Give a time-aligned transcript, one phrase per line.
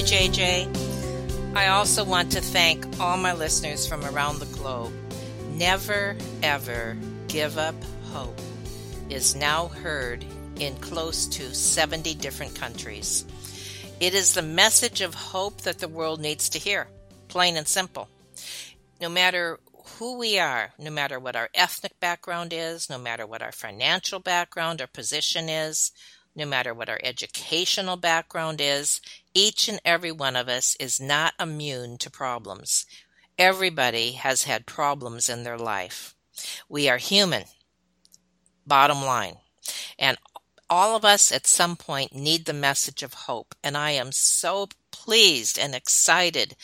[0.00, 1.54] You, JJ.
[1.56, 4.92] I also want to thank all my listeners from around the globe.
[5.52, 6.96] Never, ever
[7.28, 8.38] give up hope
[9.10, 10.24] is now heard
[10.56, 13.26] in close to 70 different countries.
[13.98, 16.86] It is the message of hope that the world needs to hear,
[17.28, 18.08] plain and simple.
[19.00, 19.58] No matter
[19.98, 24.20] who we are, no matter what our ethnic background is, no matter what our financial
[24.20, 25.92] background or position is,
[26.34, 29.00] no matter what our educational background is,
[29.34, 32.86] each and every one of us is not immune to problems.
[33.38, 36.14] Everybody has had problems in their life.
[36.68, 37.44] We are human,
[38.66, 39.36] bottom line.
[39.98, 40.18] And
[40.68, 43.54] all of us at some point need the message of hope.
[43.62, 46.56] And I am so pleased and excited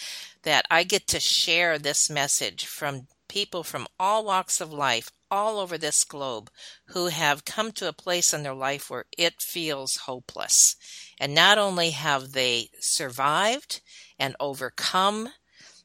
[0.43, 5.59] that I get to share this message from people from all walks of life, all
[5.59, 6.51] over this globe
[6.87, 10.77] who have come to a place in their life where it feels hopeless.
[11.19, 13.81] And not only have they survived
[14.19, 15.31] and overcome,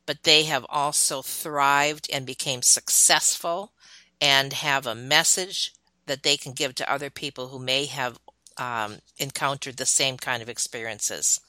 [0.05, 3.71] but they have also thrived and became successful
[4.19, 5.73] and have a message
[6.05, 8.17] that they can give to other people who may have
[8.57, 11.39] um, encountered the same kind of experiences.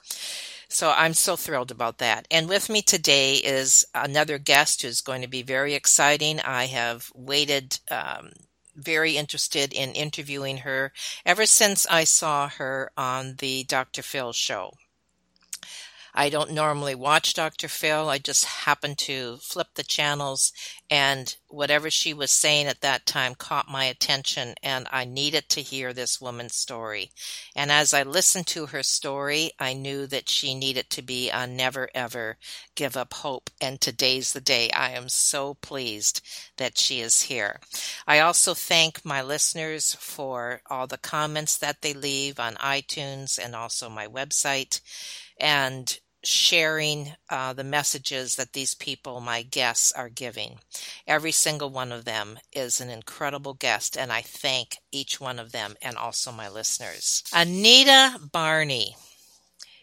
[0.73, 2.27] So I'm so thrilled about that.
[2.31, 6.41] And with me today is another guest who's going to be very exciting.
[6.41, 8.33] I have waited, um,
[8.75, 10.95] very interested in interviewing her
[11.27, 14.01] ever since I saw her on the Dr.
[14.01, 14.73] Phil show.
[16.15, 17.69] I don't normally watch Dr.
[17.69, 18.11] Phil.
[18.11, 20.53] I just happened to flip the channels
[20.91, 25.63] and whatever she was saying at that time caught my attention and I needed to
[25.63, 27.11] hear this woman's story.
[27.57, 31.57] And as I listened to her story, I knew that she needed to be on
[31.57, 32.37] Never Ever
[32.75, 33.49] Give Up Hope.
[33.61, 34.71] And today's the day.
[34.71, 36.21] I am so pleased
[36.59, 37.59] that she is here.
[38.07, 43.57] I also thank my listeners for all the comments that they leave on iTunes and
[43.57, 44.81] also my website
[45.39, 50.59] and sharing uh, the messages that these people, my guests, are giving.
[51.07, 55.53] Every single one of them is an incredible guest, and I thank each one of
[55.53, 57.25] them and also my listeners.
[57.33, 58.97] Anita Barney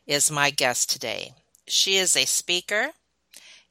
[0.07, 1.33] is my guest today.
[1.67, 2.89] She is a speaker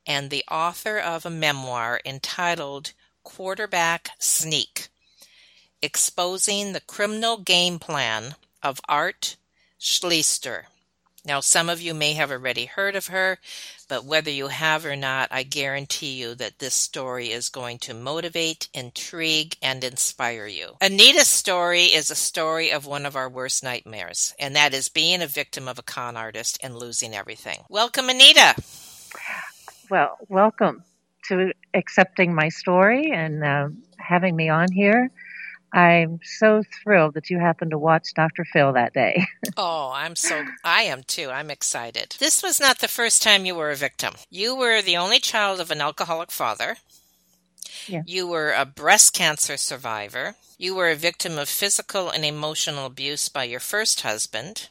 [0.06, 2.92] and the author of a memoir entitled
[3.22, 4.88] Quarterback Sneak
[5.82, 9.36] Exposing the Criminal Game Plan of Art
[9.78, 10.64] Schlichter.
[11.28, 13.38] Now, some of you may have already heard of her,
[13.86, 17.92] but whether you have or not, I guarantee you that this story is going to
[17.92, 20.78] motivate, intrigue, and inspire you.
[20.80, 25.20] Anita's story is a story of one of our worst nightmares, and that is being
[25.20, 27.58] a victim of a con artist and losing everything.
[27.68, 28.54] Welcome, Anita.
[29.90, 30.82] Well, welcome
[31.24, 33.68] to accepting my story and uh,
[33.98, 35.10] having me on here.
[35.72, 38.44] I'm so thrilled that you happened to watch Dr.
[38.44, 39.26] Phil that day.
[39.56, 41.30] oh, I'm so, I am too.
[41.30, 42.16] I'm excited.
[42.18, 44.14] This was not the first time you were a victim.
[44.30, 46.76] You were the only child of an alcoholic father.
[47.86, 48.02] Yeah.
[48.06, 50.36] You were a breast cancer survivor.
[50.56, 54.68] You were a victim of physical and emotional abuse by your first husband.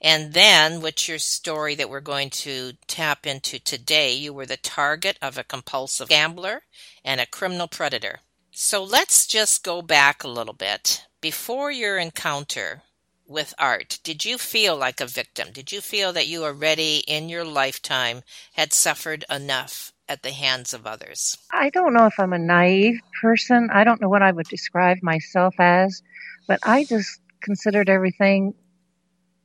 [0.00, 4.58] And then, which your story that we're going to tap into today, you were the
[4.58, 6.62] target of a compulsive gambler
[7.04, 8.20] and a criminal predator.
[8.58, 11.04] So let's just go back a little bit.
[11.20, 12.84] Before your encounter
[13.28, 15.48] with art, did you feel like a victim?
[15.52, 18.22] Did you feel that you already in your lifetime
[18.54, 21.36] had suffered enough at the hands of others?
[21.52, 23.68] I don't know if I'm a naive person.
[23.70, 26.00] I don't know what I would describe myself as,
[26.48, 28.54] but I just considered everything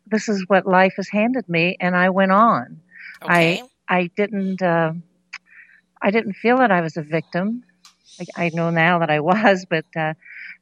[0.07, 2.79] this is what life has handed me and I went on.
[3.23, 3.61] Okay.
[3.89, 4.93] I I didn't uh,
[6.01, 7.65] I didn't feel that I was a victim.
[8.19, 10.13] I, I know now that I was, but uh,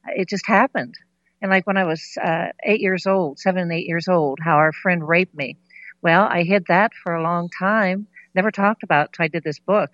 [0.06, 0.94] it just happened.
[1.42, 4.56] And like when I was uh, eight years old, seven and eight years old, how
[4.56, 5.56] our friend raped me.
[6.02, 9.44] Well, I hid that for a long time, never talked about it till I did
[9.44, 9.90] this book.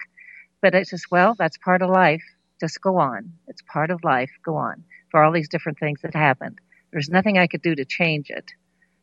[0.62, 2.22] But it's just, well, that's part of life.
[2.60, 3.32] Just go on.
[3.48, 4.30] It's part of life.
[4.44, 4.84] Go on.
[5.10, 6.58] For all these different things that happened.
[6.92, 8.44] There's nothing I could do to change it,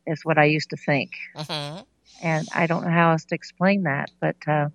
[0.06, 1.12] is what I used to think.
[1.34, 1.80] hmm
[2.22, 4.10] And I don't know how else to explain that.
[4.20, 4.68] But uh,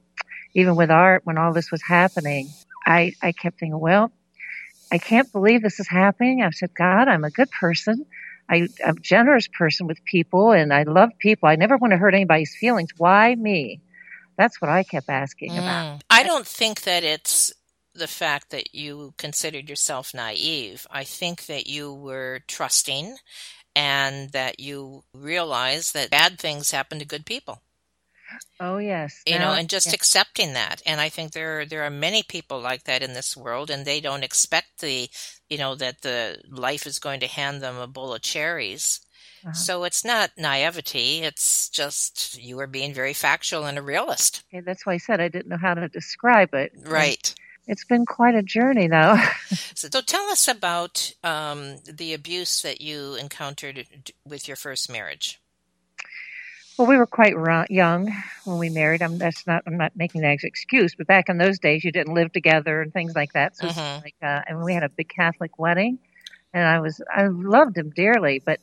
[0.54, 2.54] even with art, when all this was happening,
[2.86, 4.12] I, I kept thinking, well,
[4.92, 6.42] I can't believe this is happening.
[6.42, 8.06] I've said, God, I'm a good person.
[8.50, 11.48] I, I'm a generous person with people and I love people.
[11.48, 12.90] I never want to hurt anybody's feelings.
[12.98, 13.82] Why me?
[14.38, 15.98] That's what I kept asking about.
[15.98, 16.02] Mm.
[16.10, 17.54] I don't think that it's
[17.94, 20.88] the fact that you considered yourself naive.
[20.90, 23.18] I think that you were trusting
[23.76, 27.62] and that you realized that bad things happen to good people.
[28.60, 29.22] Oh, yes.
[29.26, 29.94] You know, and just yeah.
[29.94, 30.82] accepting that.
[30.86, 34.02] And I think there there are many people like that in this world and they
[34.02, 35.10] don't expect the
[35.50, 39.00] you know that the life is going to hand them a bowl of cherries.
[39.44, 39.54] Uh-huh.
[39.54, 44.44] So it's not naivety, it's just you are being very factual and a realist.
[44.54, 46.74] Okay, that's why I said I didn't know how to describe it.
[46.86, 47.34] Right.
[47.70, 49.18] It's been quite a journey, though.
[49.76, 53.86] So, so tell us about um, the abuse that you encountered
[54.26, 55.39] with your first marriage.
[56.80, 57.34] Well, we were quite
[57.70, 58.08] young
[58.46, 59.02] when we married.
[59.02, 59.64] I'm that's not.
[59.68, 62.82] I'm not making that as excuse, but back in those days, you didn't live together
[62.82, 63.58] and things like that.
[63.58, 64.02] So, Mhm.
[64.02, 66.00] like, uh, and we had a big Catholic wedding,
[66.54, 68.42] and I was I loved him dearly.
[68.46, 68.62] But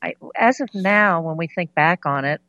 [0.00, 2.40] I, as of now, when we think back on it,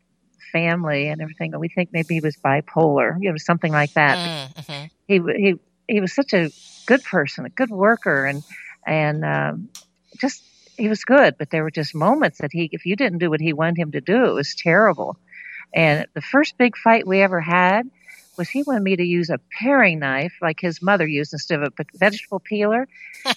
[0.51, 4.19] family and everything, we think maybe he was bipolar, you know, something like that.
[4.19, 4.83] Mm-hmm.
[5.07, 5.55] He he
[5.87, 6.51] he was such a
[6.85, 8.43] good person, a good worker, and
[8.85, 9.69] and um,
[10.21, 10.43] just
[10.77, 11.35] he was good.
[11.37, 13.91] But there were just moments that he, if you didn't do what he wanted him
[13.93, 15.17] to do, it was terrible.
[15.73, 17.89] And the first big fight we ever had
[18.37, 21.73] was he wanted me to use a paring knife like his mother used instead of
[21.77, 22.87] a vegetable peeler.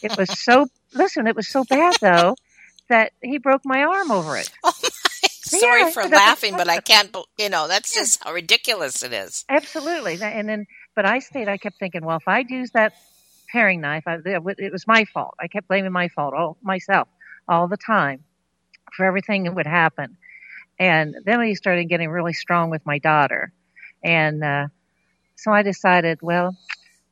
[0.02, 2.36] It was so listen, it was so bad though
[2.88, 4.50] that he broke my arm over it.
[4.64, 4.72] Oh
[5.42, 9.44] sorry Yeah, for laughing, but I can't, you know, that's just how ridiculous it is.
[9.48, 10.18] Absolutely.
[10.22, 11.48] And then, but I stayed.
[11.48, 12.92] I kept thinking, well, if I'd used that
[13.50, 15.34] paring knife, I, it was my fault.
[15.40, 17.08] I kept blaming my fault, all myself,
[17.50, 18.24] all the time,
[18.96, 20.16] for everything that would happen.
[20.78, 23.52] And then we started getting really strong with my daughter,
[24.04, 24.68] and uh,
[25.36, 26.56] so I decided, well,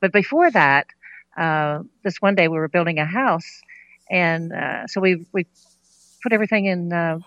[0.01, 0.87] but before that,
[1.37, 3.61] uh, this one day we were building a house,
[4.11, 5.45] and uh, so we we
[6.23, 7.19] put everything in uh,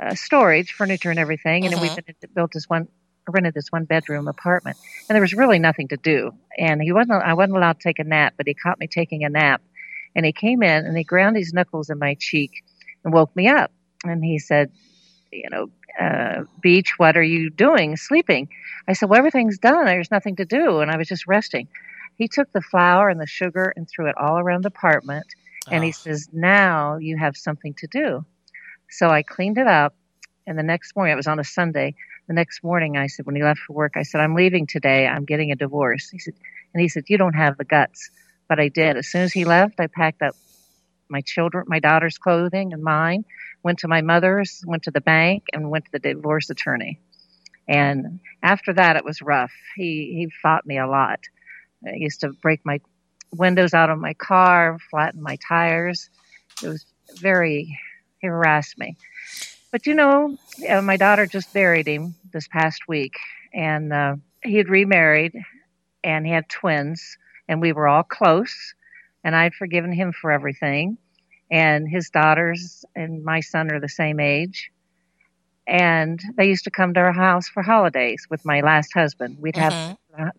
[0.00, 2.88] uh, storage, furniture, and everything, and then we built- built this one
[3.28, 4.76] rented this one bedroom apartment.
[5.08, 6.32] And there was really nothing to do.
[6.58, 9.24] And he wasn't i wasn't allowed to take a nap but he caught me taking
[9.24, 9.62] a nap
[10.16, 12.52] and he came in and he ground his knuckles in my cheek
[13.04, 13.72] and woke me up
[14.04, 14.70] and he said
[15.32, 15.70] you know
[16.00, 18.48] uh, beach what are you doing sleeping
[18.88, 21.68] i said well everything's done there's nothing to do and i was just resting
[22.16, 25.26] he took the flour and the sugar and threw it all around the apartment
[25.70, 25.92] and he Oh.
[25.92, 28.24] says, Now you have something to do.
[28.90, 29.94] So I cleaned it up.
[30.46, 31.94] And the next morning, it was on a Sunday.
[32.28, 35.06] The next morning, I said, when he left for work, I said, I'm leaving today.
[35.06, 36.10] I'm getting a divorce.
[36.10, 36.34] He said,
[36.74, 38.10] and he said, You don't have the guts.
[38.52, 38.98] But I did.
[38.98, 40.36] As soon as he left, I packed up
[41.08, 43.24] my children, my daughter's clothing and mine,
[43.62, 47.00] went to my mother's, went to the bank, and went to the divorce attorney.
[47.66, 49.52] And after that, it was rough.
[49.74, 51.20] He, he fought me a lot.
[51.94, 52.80] He used to break my
[53.32, 56.10] windows out of my car, flatten my tires.
[56.62, 56.84] It was
[57.14, 57.78] very,
[58.18, 58.98] he harassed me.
[59.70, 60.36] But you know,
[60.68, 63.14] uh, my daughter just buried him this past week,
[63.54, 65.32] and uh, he had remarried,
[66.04, 67.16] and he had twins,
[67.52, 68.74] and we were all close,
[69.24, 70.98] and I'd forgiven him for everything.
[71.52, 74.70] And his daughters and my son are the same age.
[75.68, 79.38] And they used to come to our house for holidays with my last husband.
[79.40, 80.30] We'd have Mhm.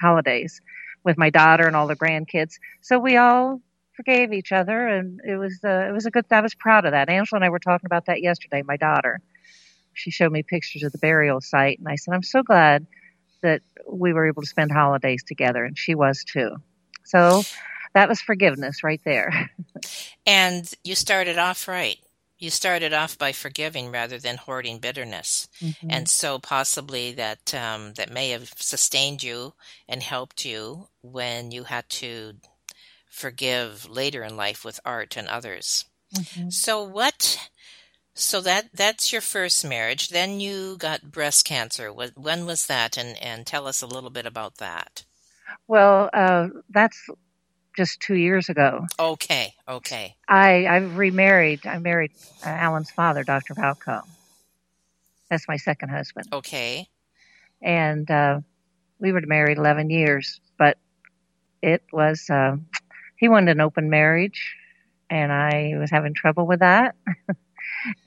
[0.00, 0.60] holidays
[1.04, 2.54] with my daughter and all the grandkids.
[2.82, 3.60] So we all
[3.96, 6.26] forgave each other, and it was uh, it was a good.
[6.30, 7.08] I was proud of that.
[7.10, 8.62] Angela and I were talking about that yesterday.
[8.62, 9.20] My daughter,
[9.94, 12.86] she showed me pictures of the burial site, and I said, "I'm so glad
[13.42, 16.56] that we were able to spend holidays together," and she was too.
[17.04, 17.42] So
[17.94, 19.50] that was forgiveness right there.
[20.26, 21.98] And you started off right.
[22.38, 25.90] You started off by forgiving rather than hoarding bitterness, Mm-hmm.
[25.90, 29.54] and so possibly that um, that may have sustained you
[29.88, 32.34] and helped you when you had to
[33.08, 35.84] forgive later in life with art and others.
[36.14, 36.52] Mhm.
[36.52, 37.38] So what?
[38.18, 40.08] So that that's your first marriage.
[40.08, 41.90] Then you got breast cancer.
[41.90, 42.96] Wh- When was that?
[42.96, 45.04] And and tell us a little bit about that.
[45.68, 46.98] Well, uh, that's
[47.76, 48.86] just two years ago.
[48.98, 51.66] Okay, okay, I I've remarried.
[51.66, 52.12] I married
[52.44, 53.54] uh, Alan's father, Dr.
[53.54, 54.02] Valco.
[55.28, 56.28] That's my second husband.
[56.32, 56.88] okay.
[57.60, 58.40] and uh,
[59.00, 60.78] we were married 11 years but
[61.62, 62.56] it was uh,
[63.16, 64.54] he wanted an open marriage
[65.10, 66.94] and i was having trouble with that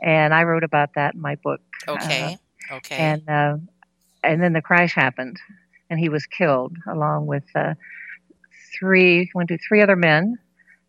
[0.01, 2.37] and i wrote about that in my book Okay.
[2.71, 2.95] Okay.
[2.97, 3.57] and uh,
[4.23, 5.37] and then the crash happened,
[5.89, 7.73] and he was killed along with uh,
[8.77, 10.37] three, one, two, three other men,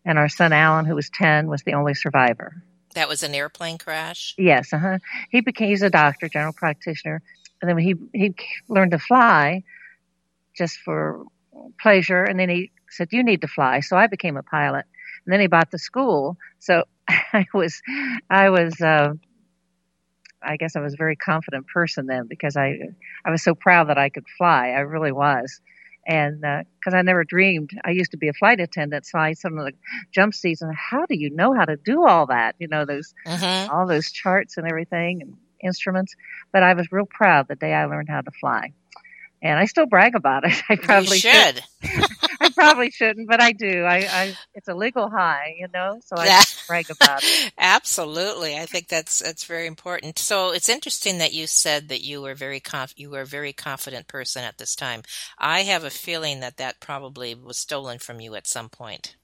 [0.05, 2.61] and our son Alan, who was ten, was the only survivor.
[2.93, 4.35] that was an airplane crash.
[4.37, 4.99] Yes, uh-huh.
[5.29, 7.21] He became he's a doctor, general practitioner,
[7.61, 8.35] and then he he
[8.67, 9.63] learned to fly
[10.57, 11.23] just for
[11.81, 14.85] pleasure, and then he said, "You need to fly," so I became a pilot,
[15.25, 16.37] and then he bought the school.
[16.59, 16.83] So
[17.33, 17.81] I was
[18.29, 18.79] I was.
[18.81, 19.13] Uh,
[20.43, 22.79] I guess I was a very confident person then because I
[23.25, 24.69] I was so proud that I could fly.
[24.69, 25.61] I really was,
[26.07, 27.71] and because I never dreamed.
[27.83, 29.73] I used to be a flight attendant, so I some of the
[30.13, 32.55] jump seats and how do you know how to do all that?
[32.59, 36.15] You know those hmm all those charts and everything and instruments.
[36.51, 38.73] But I was real proud the day I learned how to fly,
[39.43, 40.61] and I still brag about it.
[40.69, 41.63] I probably you should.
[42.41, 43.83] I probably shouldn't, but I do.
[43.83, 46.35] I, I it's a legal high, you know, so I
[46.67, 47.39] brag about it.
[47.57, 50.17] Absolutely, I think that's that's very important.
[50.19, 53.53] So it's interesting that you said that you were very conf- you were a very
[53.53, 55.03] confident person at this time.
[55.37, 59.15] I have a feeling that that probably was stolen from you at some point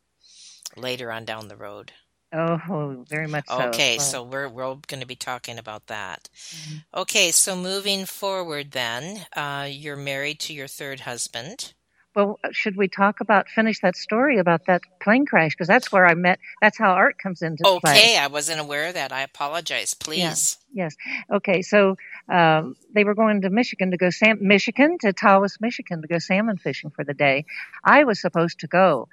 [0.76, 1.94] later on down the road.
[2.34, 3.64] Oh, very much so.
[3.64, 6.30] Okay, so we're we're going to be talking about that.
[6.54, 6.84] Mhm.
[6.94, 11.74] Okay, so moving forward, then uh, you're married to your third husband.
[12.18, 16.04] Well, should we talk about finish that story about that plane crash because that's where
[16.04, 16.40] I met.
[16.64, 17.92] That's how art comes into play.
[17.92, 19.12] Okay, I wasn't aware of that.
[19.12, 19.94] I apologize.
[19.94, 20.58] Please.
[20.74, 20.96] Yeah, yes.
[21.32, 21.96] Okay, so
[22.28, 26.18] um, they were going to Michigan to go sam- Michigan to Tawas, Michigan to go
[26.18, 27.46] salmon fishing for the day.
[27.84, 29.10] I was supposed to go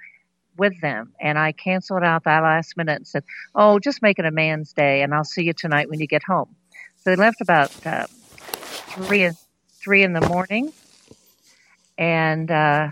[0.57, 4.25] with them, and I canceled out that last minute and said, "Oh, just make it
[4.25, 6.55] a man's day, and I'll see you tonight when you get home."
[6.97, 9.29] So they left about uh, three
[9.79, 10.73] three in the morning,
[11.97, 12.89] and uh,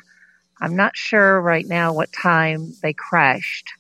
[0.60, 3.74] I'm not sure right now what time they crashed,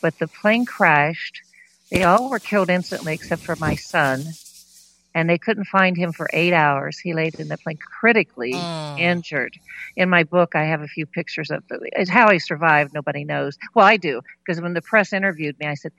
[0.00, 1.42] but the plane crashed.
[1.90, 4.24] They all were killed instantly except for my son,
[5.14, 6.98] and they couldn't find him for eight hours.
[6.98, 8.68] He laid in the plane critically
[8.98, 8.98] Mm.
[8.98, 9.54] injured.
[9.96, 11.80] In my book, I have a few pictures of the,
[12.10, 12.92] how he survived.
[12.94, 13.56] Nobody knows.
[13.74, 15.92] Well, I do because when the press interviewed me, I said,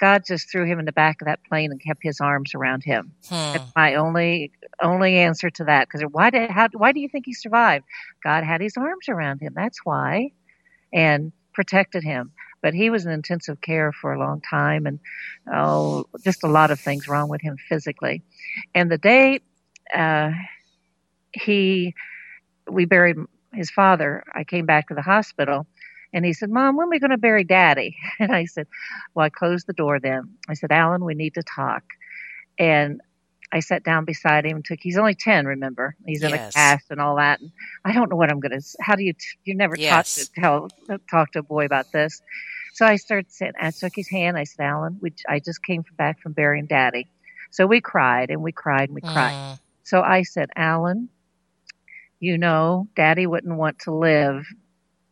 [0.00, 2.84] God just threw him in the back of that plane and kept his arms around
[2.84, 3.14] him.
[3.30, 3.54] Hmm.
[3.54, 4.52] That's my only
[4.82, 5.88] only answer to that.
[5.88, 7.86] Because why did how why do you think he survived?
[8.24, 9.54] God had his arms around him.
[9.56, 10.30] That's why,
[10.92, 12.32] and protected him.
[12.62, 15.00] But he was in intensive care for a long time, and
[15.52, 18.22] oh, just a lot of things wrong with him physically.
[18.74, 19.40] And the day
[19.94, 20.32] uh,
[21.32, 21.94] he
[22.70, 23.16] we buried
[23.52, 25.66] his father, I came back to the hospital.
[26.14, 27.96] And he said, Mom, when are we going to bury Daddy?
[28.20, 28.66] And I said,
[29.14, 30.36] Well, I closed the door then.
[30.48, 31.82] I said, Alan, we need to talk.
[32.58, 33.00] And
[33.52, 34.56] I sat down beside him.
[34.58, 35.96] And took he's only ten, remember?
[36.06, 36.34] He's in Yes.
[36.34, 37.40] a cast and all that.
[37.40, 37.52] And
[37.84, 38.66] I don't know what I'm going to.
[38.80, 39.12] How do you?
[39.14, 39.88] T- you never Yes.
[39.88, 40.72] talk to tell
[41.10, 42.22] talk to a boy about this.
[42.74, 44.38] So I started saying, I took his hand.
[44.38, 47.08] I said, Alan, we, I just came back from burying Daddy.
[47.50, 49.38] So we cried and we cried and we cried.
[49.42, 49.58] Mm.
[49.84, 51.10] So I said, Alan,
[52.20, 54.46] you know, Daddy wouldn't want to live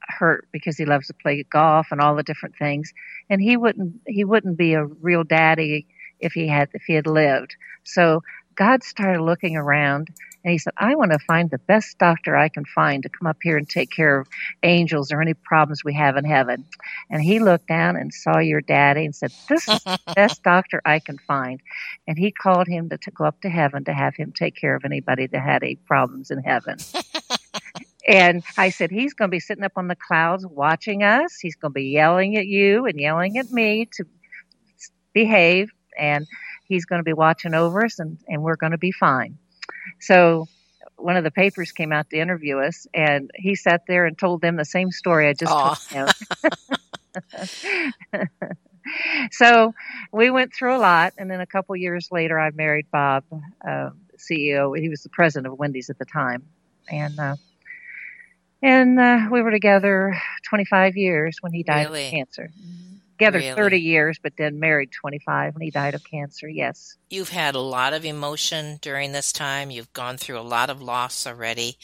[0.03, 2.93] hurt because he loves to play golf and all the different things,
[3.29, 5.87] and he wouldn't he wouldn't be a real daddy
[6.21, 7.57] if he had if he had lived.
[7.85, 8.23] So
[8.55, 10.11] God started looking around
[10.45, 13.27] and he said, I want to find the best doctor I can find to come
[13.27, 14.29] up here and take care of
[14.63, 16.65] angels or any problems we have in heaven.
[17.11, 20.81] And he looked down and saw your daddy and said, This is the best doctor
[20.85, 21.61] I can find.
[22.09, 24.75] And he called him to, to go up to heaven to have him take care
[24.75, 26.79] of anybody that had any problems in heaven.
[28.09, 31.39] and I said, He's going to be sitting up on the clouds watching us.
[31.39, 34.05] He's going to be yelling at you and yelling at me to
[35.13, 35.71] behave.
[36.01, 36.27] And
[36.67, 39.39] he's going to be watching over us and, and we're going to be fine.
[40.01, 40.47] So
[40.97, 44.41] one of the papers came out to interview us and he sat there and told
[44.41, 45.75] them the same story I just Aw.
[45.75, 46.09] told
[48.15, 48.29] him.
[49.33, 49.75] so
[50.13, 53.25] we went through a lot and then a couple years later I married Bob,
[53.67, 54.79] uh, CEO.
[54.79, 56.45] He was the president of Wendy's at the time.
[56.89, 57.37] And uh,
[58.63, 62.07] and uh, we were together 25 years when he died Really?
[62.07, 62.51] of cancer.
[63.21, 63.55] Together Really?
[63.55, 66.49] 30 years, but then married 25 when he died of cancer.
[66.49, 66.97] Yes.
[67.11, 69.71] You've had a lot of emotion during this time.
[69.71, 71.77] You've gone through a lot of loss already.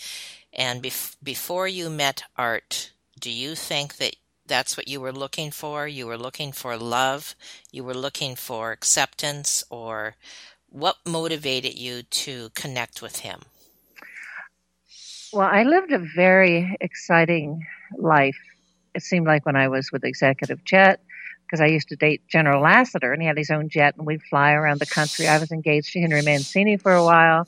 [0.51, 2.91] And bef- before you met Art,
[3.21, 4.17] do you think that
[4.47, 5.87] that's what you were looking for?
[5.87, 7.35] You were looking for love?
[7.71, 9.63] You were looking for acceptance?
[9.69, 10.15] Or
[10.71, 13.41] what motivated you to connect with him?
[15.35, 17.67] Well, I lived a very exciting
[17.99, 18.39] life.
[18.95, 21.01] It seemed like when I was with Executive Jet,
[21.47, 24.23] because I used to date General Lassiter, and he had his own jet, and we'd
[24.23, 25.29] fly around the country.
[25.29, 27.47] I was engaged to Henry Mancini for a while,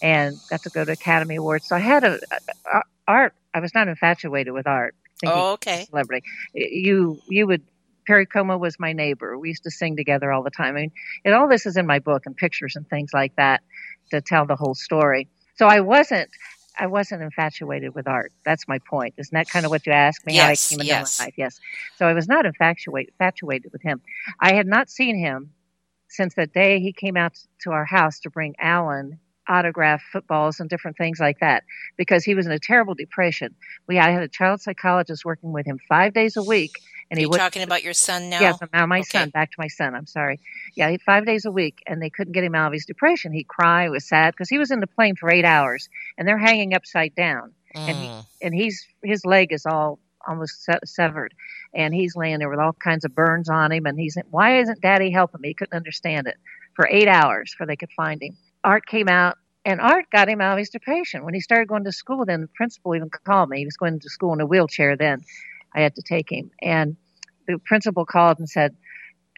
[0.00, 1.66] and got to go to Academy Awards.
[1.66, 3.34] So I had a, a, a art.
[3.52, 4.94] I was not infatuated with art.
[5.24, 5.84] Oh, okay.
[5.84, 6.26] celebrity.
[6.54, 7.62] You you would
[8.06, 9.38] Perry Como was my neighbor.
[9.38, 10.76] We used to sing together all the time.
[10.76, 10.92] I mean,
[11.24, 13.62] and all this is in my book and pictures and things like that
[14.10, 15.28] to tell the whole story.
[15.56, 16.30] So I wasn't,
[16.78, 18.32] I wasn't infatuated with art.
[18.44, 19.14] That's my point.
[19.18, 20.34] Isn't that kind of what you asked me?
[20.34, 21.18] Yes, how I came into yes.
[21.18, 21.34] my life.
[21.36, 21.60] Yes.
[21.96, 24.00] So I was not infatuated, infatuated with him.
[24.40, 25.52] I had not seen him
[26.08, 30.70] since that day he came out to our house to bring Alan autograph footballs and
[30.70, 31.64] different things like that
[31.96, 33.54] because he was in a terrible depression.
[33.88, 36.78] We I had a child psychologist working with him five days a week,
[37.12, 38.40] and Are he you would talking about your son now?
[38.40, 39.04] Yes, now my Okay.
[39.04, 39.30] son.
[39.30, 39.94] Back to my son.
[39.94, 40.40] I'm sorry.
[40.74, 43.32] Yeah, he, five days a week, and they couldn't get him out of his depression.
[43.32, 46.38] He'd cry, was sad because he was in the plane for eight hours, and they're
[46.38, 48.26] hanging upside down, and he, Mm.
[48.42, 51.34] and he's his leg is all almost se- severed,
[51.74, 54.80] and he's laying there with all kinds of burns on him, and he's why isn't
[54.82, 55.48] Daddy helping me?
[55.50, 56.38] He couldn't understand it
[56.74, 58.36] for eight hours before they could find him.
[58.64, 59.38] Art came out.
[59.64, 61.24] And Art got him out of his depression.
[61.24, 63.58] When he started going to school, then the principal even called me.
[63.58, 65.20] He was going to school in a wheelchair then.
[65.72, 66.50] I had to take him.
[66.60, 66.96] And
[67.52, 68.76] the principal called and said,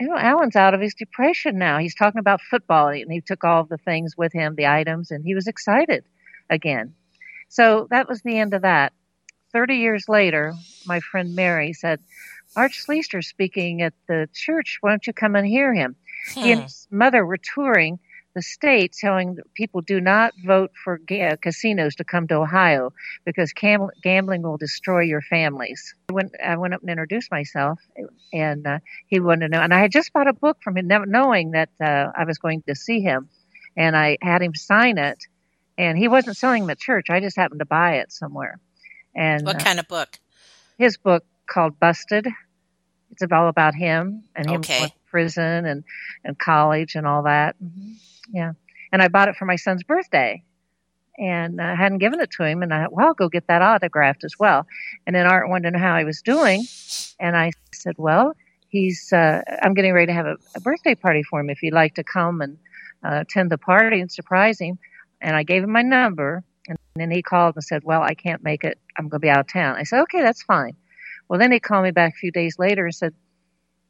[0.00, 1.78] you know, Alan's out of his depression now.
[1.78, 5.10] He's talking about football, and he took all of the things with him, the items,
[5.10, 6.04] and he was excited
[6.50, 6.94] again.
[7.48, 8.92] So that was the end of that.
[9.52, 12.00] Thirty years later, my friend Mary said,
[12.56, 14.78] Art Schlichter's speaking at the church.
[14.80, 15.96] Why don't you come and hear him?
[16.40, 16.64] He and Hmm.
[16.64, 17.98] his mother were touring
[18.34, 22.92] the state telling people do not vote for ga- casinos to come to Ohio
[23.24, 25.94] because cam- gambling will destroy your families.
[26.10, 27.78] I went, I went up and introduced myself,
[28.32, 29.62] and uh, he wanted to know.
[29.62, 32.38] And I had just bought a book from him, never knowing that uh, I was
[32.38, 33.28] going to see him,
[33.76, 35.24] and I had him sign it.
[35.76, 37.06] And he wasn't selling them at church.
[37.10, 38.60] I just happened to buy it somewhere.
[39.14, 40.20] And What uh, kind of book?
[40.78, 42.28] his book called Busted.
[43.10, 44.78] It's all about him and him Okay.
[44.78, 45.84] going to prison and,
[46.24, 47.56] and college and all that.
[47.56, 47.92] hmm
[48.32, 48.52] Yeah.
[48.92, 50.42] And I bought it for my son's birthday
[51.18, 52.62] and I hadn't given it to him.
[52.62, 54.66] And I thought, well, I'll go get that autographed as well.
[55.06, 56.64] And then Art wanted to know how he was doing.
[57.20, 58.34] And I said, well,
[58.68, 61.74] he's, uh, I'm getting ready to have a, a birthday party for him if you'd
[61.74, 62.58] like to come and
[63.04, 64.78] uh, attend the party and surprise him.
[65.20, 66.42] And I gave him my number.
[66.66, 68.78] And then he called and said, well, I can't make it.
[68.98, 69.76] I'm going to be out of town.
[69.76, 70.76] I said, okay, that's fine.
[71.28, 73.14] Well, then he called me back a few days later and said,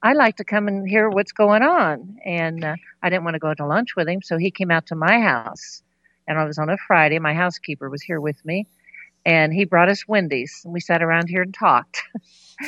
[0.02, 2.18] I'd like to come and hear what's going on.
[2.24, 4.86] And uh, I didn't want to go to lunch with him, so he came out
[4.88, 5.82] to my house.
[6.28, 7.18] And I was on a Friday.
[7.18, 8.66] My housekeeper was here with me,
[9.24, 12.02] and he brought us Wendy's, and we sat around here and talked.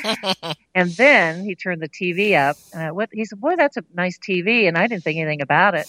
[0.74, 3.84] and then he turned the TV up, and I, what he said, "Boy, that's a
[3.94, 5.88] nice TV," and I didn't think anything about it.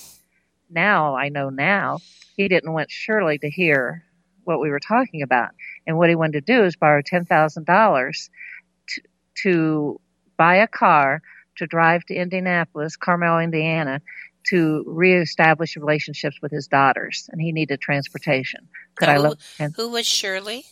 [0.69, 1.99] Now I know now
[2.35, 4.03] he didn't want Shirley to hear
[4.43, 5.49] what we were talking about,
[5.85, 8.29] and what he wanted to do is borrow ten thousand dollars
[9.43, 9.99] to
[10.37, 11.21] buy a car
[11.57, 14.01] to drive to Indianapolis, Carmel, Indiana,
[14.49, 18.67] to reestablish relationships with his daughters, and he needed transportation.
[18.95, 19.39] Could I look?
[19.59, 20.65] And Who was Shirley?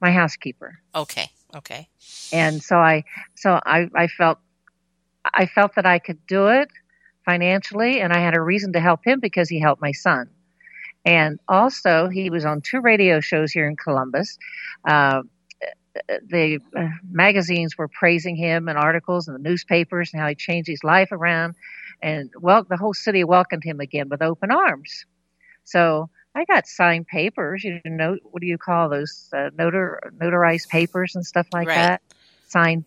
[0.00, 1.88] my housekeeper, Okay, okay.
[2.30, 4.38] and so I, so I, I felt,
[5.24, 6.68] I felt that I could do it
[7.24, 10.28] financially, and I had a reason to help him because he helped my son.
[11.06, 14.36] And also, he was on two radio shows here in Columbus.
[14.86, 15.22] Uh,
[16.28, 20.68] the uh, magazines were praising him and articles and the newspapers and how he changed
[20.68, 21.54] his life around.
[22.02, 25.06] And well, the whole city welcomed him again with open arms.
[25.64, 27.64] So I got signed papers.
[27.64, 29.28] You know, what do you call those?
[29.32, 31.76] Uh, notar, notarized papers and stuff like Right.
[31.76, 32.02] that.
[32.48, 32.86] Signed,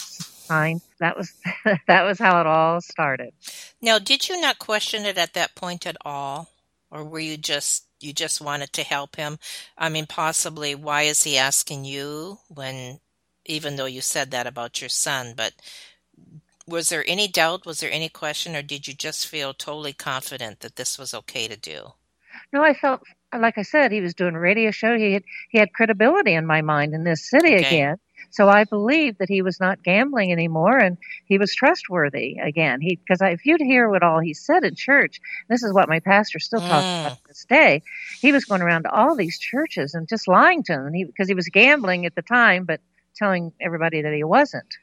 [0.49, 0.81] signed.
[0.99, 1.31] That was
[1.87, 3.33] that was how it all started.
[3.81, 6.49] Now, did you not question it at that point at all,
[6.91, 9.39] or were you just you just wanted to help him?
[9.77, 12.99] I mean, possibly, why is he asking you when,
[13.45, 15.53] even though you said that about your son, but
[16.67, 17.65] was there any doubt?
[17.65, 21.47] Was there any question, or did you just feel totally confident that this was okay
[21.47, 21.93] to do?
[22.53, 23.01] No, I felt
[23.37, 24.97] like I said he was doing a radio show.
[24.97, 27.55] He had he had credibility in my mind in this city Okay.
[27.55, 27.97] again.
[28.31, 32.81] So I believed that he was not gambling anymore, and he was trustworthy again.
[32.81, 35.99] He because if you'd hear what all he said in church, this is what my
[35.99, 37.01] pastor still talks Mm.
[37.03, 37.83] about to this day.
[38.21, 41.05] He was going around to all these churches and just lying to them, and he
[41.05, 42.81] because he was gambling at the time, but
[43.15, 44.73] telling everybody that he wasn't.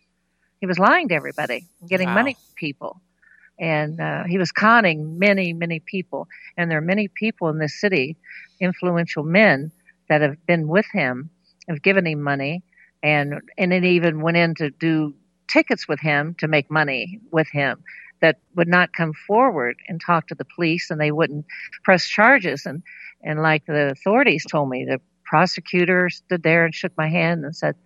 [0.60, 2.14] He was lying to everybody, getting Wow.
[2.14, 3.00] money from people,
[3.58, 6.28] and uh, he was conning many, many people.
[6.56, 8.16] And there are many people in this city,
[8.60, 9.72] influential men,
[10.08, 11.30] that have been with him,
[11.68, 12.62] have given him money,
[13.06, 15.14] and and it even went in to do
[15.48, 17.82] tickets with him to make money with him
[18.20, 21.46] that would not come forward and talk to the police and they wouldn't
[21.84, 22.82] press charges and
[23.22, 27.56] and like the authorities told me the prosecutor stood there and shook my hand and
[27.56, 27.76] said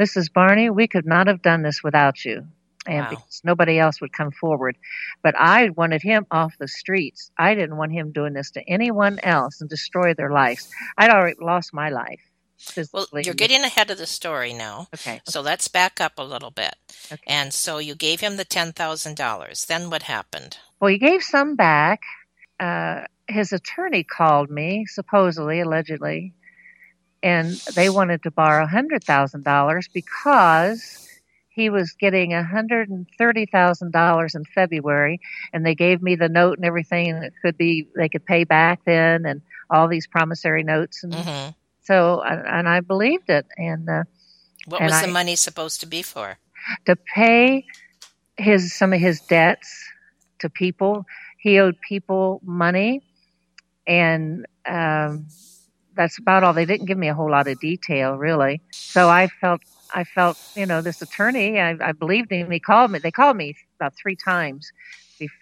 [0.00, 0.32] Mrs.
[0.32, 2.46] Barney, we could not have done this without you.
[2.86, 3.10] And Wow.
[3.10, 4.76] because nobody else would come forward.
[5.22, 7.30] But I wanted him off the streets.
[7.38, 10.68] I didn't want him doing this to anyone else and destroy their lives.
[10.98, 12.20] I'd already lost my life.
[12.92, 14.88] Well, you're getting ahead of the story now.
[14.94, 15.20] okay.
[15.26, 16.74] So let's back up a little bit.
[17.12, 17.22] Okay.
[17.26, 19.66] And so you gave him the $10,000.
[19.66, 20.58] Then what happened?
[20.80, 22.00] Well, he gave some back.
[22.60, 26.34] Uh, his attorney called me, supposedly, allegedly,
[27.22, 31.08] and they wanted to borrow $100,000 because
[31.48, 35.20] he was getting $130,000 in February,
[35.52, 38.44] and they gave me the note and everything, and it could be, they could pay
[38.44, 41.02] back then, and all these promissory notes.
[41.04, 41.48] And hmm
[41.84, 43.46] so, and I believed it.
[43.56, 44.04] And uh,
[44.66, 46.38] What And was the money supposed to be for?
[46.86, 47.64] to pay
[48.36, 49.68] his some of his debts
[50.40, 51.04] to people.
[51.38, 53.02] He owed people money,
[53.86, 55.26] and um,
[55.96, 56.54] that's about all.
[56.54, 58.62] They didn't give me a whole lot of detail, really.
[58.86, 59.62] So I felt
[59.94, 61.60] I felt you know this attorney.
[61.60, 62.50] I, I believed him.
[62.50, 63.00] He called me.
[63.00, 64.70] They called me about three times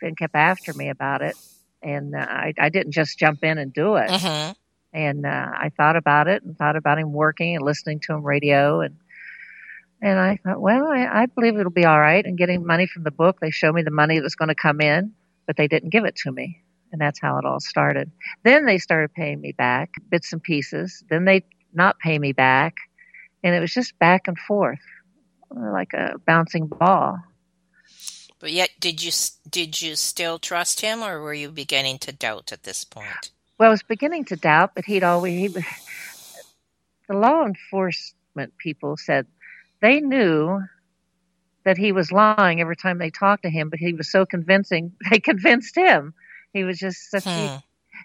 [0.03, 1.37] and kept after me about it.
[1.83, 4.11] And uh, I, I didn't just jump in and do it.
[4.11, 4.53] hmm
[4.93, 8.23] And uh, I thought about it and thought about him working and listening to him
[8.23, 8.97] radio and
[10.03, 12.27] and I thought, well, I, I believe it'll be all right.
[12.27, 14.55] And getting money from the book, they showed me the money that was going to
[14.55, 15.13] come in,
[15.47, 16.61] but they didn't give it to me.
[16.91, 18.11] And that's how it all started.
[18.43, 21.05] Then they started paying me back bits and pieces.
[21.09, 22.75] Then they not pay me back,
[23.43, 24.83] and it was just back and forth,
[25.51, 27.19] like a bouncing ball.
[28.41, 29.13] But yet, did you
[29.49, 33.31] did you still trust him, or were you beginning to doubt at this point?
[33.63, 35.35] Well, I was beginning to doubt, but he'd always.
[35.39, 35.49] He,
[37.09, 39.27] the law enforcement people said
[39.83, 40.61] they knew
[41.65, 44.95] that he was lying every time they talked to him, but he was so convincing.
[45.11, 46.15] They convinced him.
[46.53, 47.57] He was just such, Hmm.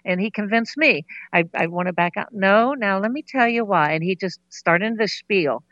[0.04, 1.06] and he convinced me.
[1.32, 2.28] I, I want to back out.
[2.32, 3.94] No, now let me tell you why.
[3.94, 5.64] And he just started the spiel,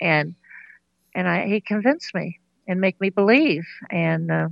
[0.00, 0.34] and
[1.14, 4.48] and I he convinced me and make me believe, and uh,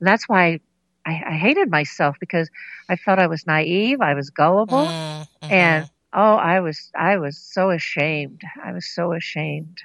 [0.00, 0.60] that's why
[1.06, 2.48] I, I hated myself because
[2.88, 5.50] I felt I was naive, I was gullible, Mm, mhm.
[5.52, 8.40] and oh, I was I was so ashamed.
[8.62, 9.78] I was so ashamed.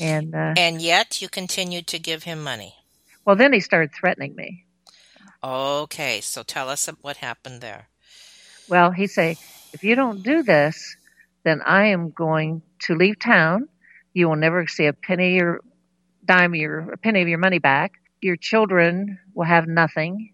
[0.00, 2.74] And uh, and yet you continued to give him money.
[3.24, 4.64] well, then he started threatening me.
[5.42, 7.88] Okay, so tell us what happened there.
[8.68, 9.36] Well, he'd say,
[9.72, 10.96] if you don't do this,
[11.44, 13.68] then I am going to leave town.
[14.14, 15.60] You will never see a penny or
[16.24, 17.92] dime your a penny of your money back.
[18.22, 20.32] Your children will have nothing.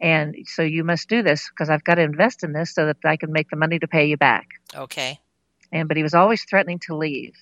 [0.00, 2.96] And so you must do this because I've got to invest in this so that
[3.04, 4.48] I can make the money to pay you back.
[4.74, 5.20] Okay.
[5.70, 7.34] And but he was always threatening to leave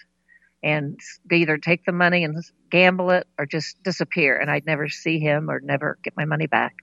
[0.63, 1.01] and
[1.33, 2.37] either take the money and
[2.71, 4.37] gamble it or just disappear.
[4.37, 6.75] And I'd never see him or never get my money back.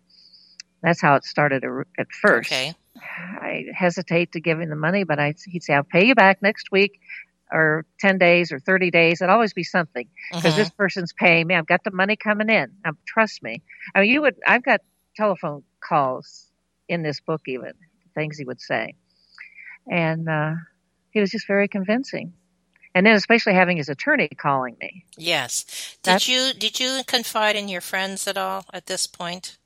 [0.82, 1.63] That's how it started
[1.97, 2.51] at first.
[2.51, 2.73] Okay.
[2.99, 6.41] I hesitate to give him the money, but I, he'd say, I'll pay you back
[6.41, 6.99] next week
[7.51, 9.21] or 10 days or 30 days.
[9.21, 10.57] It'd always be something because Mhm.
[10.57, 11.55] this person's paying me.
[11.55, 12.71] I've got the money coming in.
[12.83, 13.62] Now, trust me.
[13.95, 14.81] I mean, you would, I've got
[15.15, 16.47] telephone calls
[16.88, 17.73] in this book, even
[18.15, 18.95] things he would say.
[19.89, 20.53] And, uh,
[21.12, 22.33] he was just very convincing.
[22.93, 25.05] And then especially having his attorney calling me.
[25.17, 25.63] Yes.
[26.03, 29.57] Did That's- you did you confide in your friends at all at this point?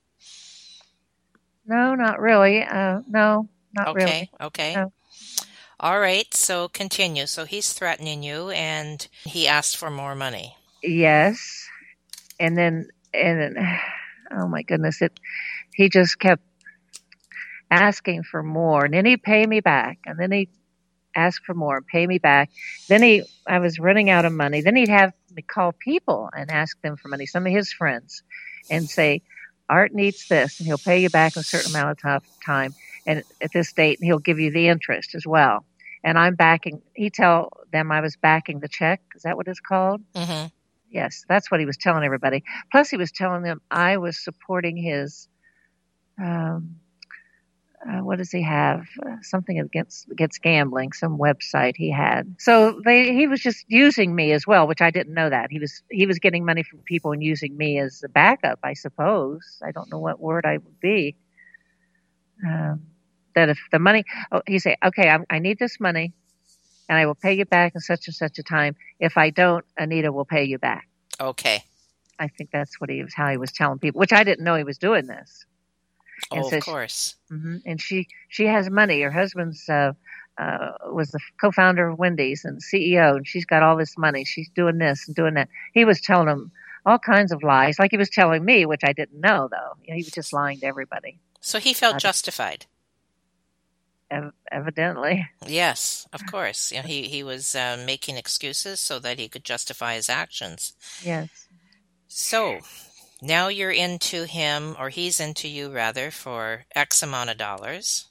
[1.66, 2.64] No, not really.
[2.64, 4.04] Uh, no, not okay.
[4.06, 4.32] really.
[4.42, 4.76] Okay.
[4.76, 4.92] No.
[5.82, 6.32] All right.
[6.36, 7.26] So continue.
[7.26, 10.56] So he's threatening you, and he asked for more money.
[10.84, 11.68] Yes.
[12.40, 13.58] And then, and
[14.32, 15.20] oh my goodness, it,
[15.74, 16.44] he just kept
[17.72, 18.86] asking for more.
[18.86, 19.98] And then he'd pay me back.
[20.06, 20.52] And then he'd
[21.16, 22.52] ask for more, pay me back.
[22.88, 24.62] Then he, I was running out of money.
[24.62, 28.22] Then he'd have me call people and ask them for money, some of his friends,
[28.70, 29.24] and say,
[29.68, 32.76] Art needs this, and he'll pay you back a certain amount of time.
[33.08, 35.66] And at this date, and he'll give you the interest as well.
[36.04, 39.02] And I'm backing, he tell them I was backing the check.
[39.16, 40.02] Is that what it's called?
[40.16, 40.48] hmm
[40.90, 42.44] Yes, that's what he was telling everybody.
[42.72, 45.28] Plus, he was telling them I was supporting his.
[46.22, 46.78] Um,
[47.88, 48.86] uh, what does he have?
[49.06, 50.94] Uh, something against against gambling.
[50.94, 52.36] Some website he had.
[52.40, 55.60] So they he was just using me as well, which I didn't know that he
[55.60, 58.60] was he was getting money from people and using me as a backup.
[58.64, 61.16] I suppose I don't know what word I would be.
[62.46, 62.84] Um,
[63.36, 66.14] that if the money, oh, he say, okay, I'm, I need this money,
[66.90, 68.76] and I will pay you back in such and such a time.
[69.00, 70.88] If I don't, Anita will pay you back.
[71.20, 71.64] Okay.
[72.20, 74.56] I think that's what he was, how he was telling people, which I didn't know
[74.56, 75.46] he was doing this.
[76.32, 77.16] And Oh, so of she- course.
[77.30, 79.02] hmm And she, she has money.
[79.02, 79.94] Her husband's, uh,
[80.38, 84.24] uh, was the co-founder of Wendy's and CEO, and she's got all this money.
[84.24, 85.50] She's doing this and doing that.
[85.74, 86.52] He was telling him
[86.86, 89.74] all kinds of lies, like he was telling me, which I didn't know though.
[89.84, 92.66] You know, he was just lying to everybody, So he felt I- justified.
[94.12, 95.28] Ev- evidently.
[95.48, 96.72] Yes, of course.
[96.72, 100.74] You know, he he was uh, making excuses so that he could justify his actions.
[101.04, 101.48] Yes.
[102.08, 102.60] So
[103.22, 108.08] now you're into him, or he's into you rather, for X amount of dollars.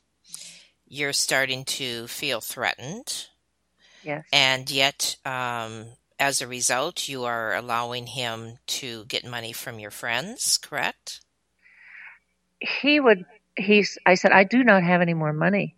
[0.89, 3.27] You're starting to feel threatened.
[4.03, 4.25] Yes.
[4.33, 5.87] And yet, um,
[6.19, 11.21] as a result, you are allowing him to get money from your friends, correct?
[12.61, 13.25] He would,
[13.57, 15.77] he's, I said, I do not have any more money.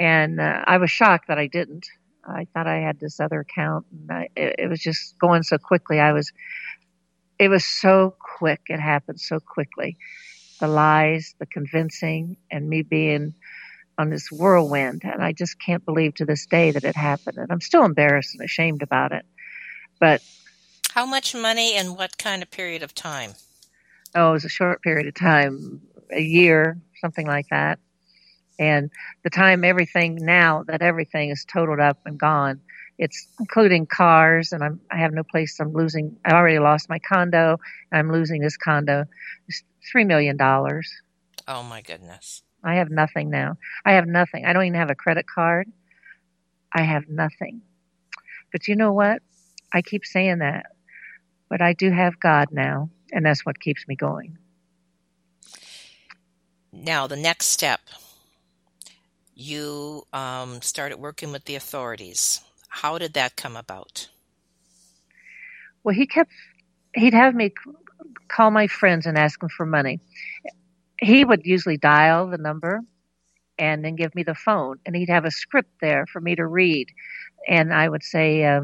[0.00, 1.86] And uh, I was shocked that I didn't.
[2.26, 5.58] I thought I had this other account, and I, it, it was just going so
[5.58, 6.00] quickly.
[6.00, 6.32] I was,
[7.38, 8.62] it was so quick.
[8.68, 9.98] It happened so quickly.
[10.58, 13.34] The lies, the convincing, and me being
[13.98, 15.02] on this whirlwind.
[15.04, 17.36] And I just can't believe to this day that it happened.
[17.36, 19.26] And I'm still embarrassed and ashamed about it.
[19.98, 20.22] But
[20.92, 23.32] how much money and what kind of period of time?
[24.14, 27.78] Oh, it was a short period of time, a year, something like that.
[28.60, 28.90] And
[29.24, 32.60] the time everything now that everything is totaled up and gone,
[32.98, 35.58] it's including cars, and I'm I have no place.
[35.58, 36.18] I'm losing.
[36.26, 37.56] I already lost my condo.
[37.90, 39.06] I'm losing this condo.
[39.48, 40.92] It's three million dollars.
[41.48, 42.42] Oh my goodness!
[42.62, 43.56] I have nothing now.
[43.86, 44.44] I have nothing.
[44.44, 45.66] I don't even have a credit card.
[46.70, 47.62] I have nothing.
[48.52, 49.22] But you know what?
[49.72, 50.66] I keep saying that,
[51.48, 54.36] but I do have God now, and that's what keeps me going.
[56.72, 57.80] Now, the next step
[59.40, 62.40] you um, started working with the authorities.
[62.68, 64.08] How did that come about?
[65.82, 66.30] Well, he kept,
[66.94, 67.52] he'd have me
[68.28, 70.00] call my friends and ask them for money.
[71.00, 72.80] He would usually dial the number
[73.58, 76.46] and then give me the phone, and he'd have a script there for me to
[76.46, 76.88] read.
[77.48, 78.62] And I would say, uh,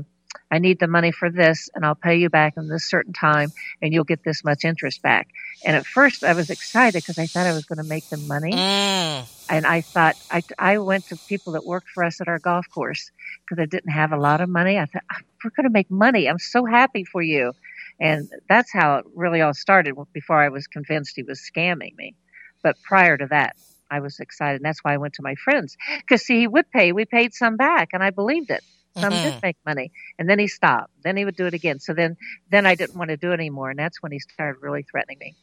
[0.51, 3.51] I need the money for this and I'll pay you back in this certain time
[3.83, 5.29] and you'll get this much interest back.
[5.65, 8.27] And at first I was excited because I thought I was going to make them
[8.29, 8.53] money.
[8.53, 9.25] Mm.
[9.49, 12.67] And I thought, I, I went to people that worked for us at our golf
[12.73, 13.11] course
[13.45, 14.79] because I didn't have a lot of money.
[14.79, 16.29] I thought, ah, we're going to make money.
[16.29, 17.53] I'm so happy for you.
[17.99, 22.15] And that's how it really all started before I was convinced he was scamming me.
[22.63, 23.57] But prior to that,
[23.91, 24.57] I was excited.
[24.57, 25.77] And that's why I went to my friends.
[25.99, 26.93] Because see, he would pay.
[26.93, 28.63] We paid some back and I believed it.
[28.97, 29.31] Some mm-hmm.
[29.31, 29.93] did make money.
[30.19, 30.91] And then he stopped.
[31.03, 31.81] Then he would do it again.
[31.81, 32.17] So then,
[32.51, 33.71] then I didn't want to do it anymore.
[33.71, 35.37] And that's when he started really threatening me.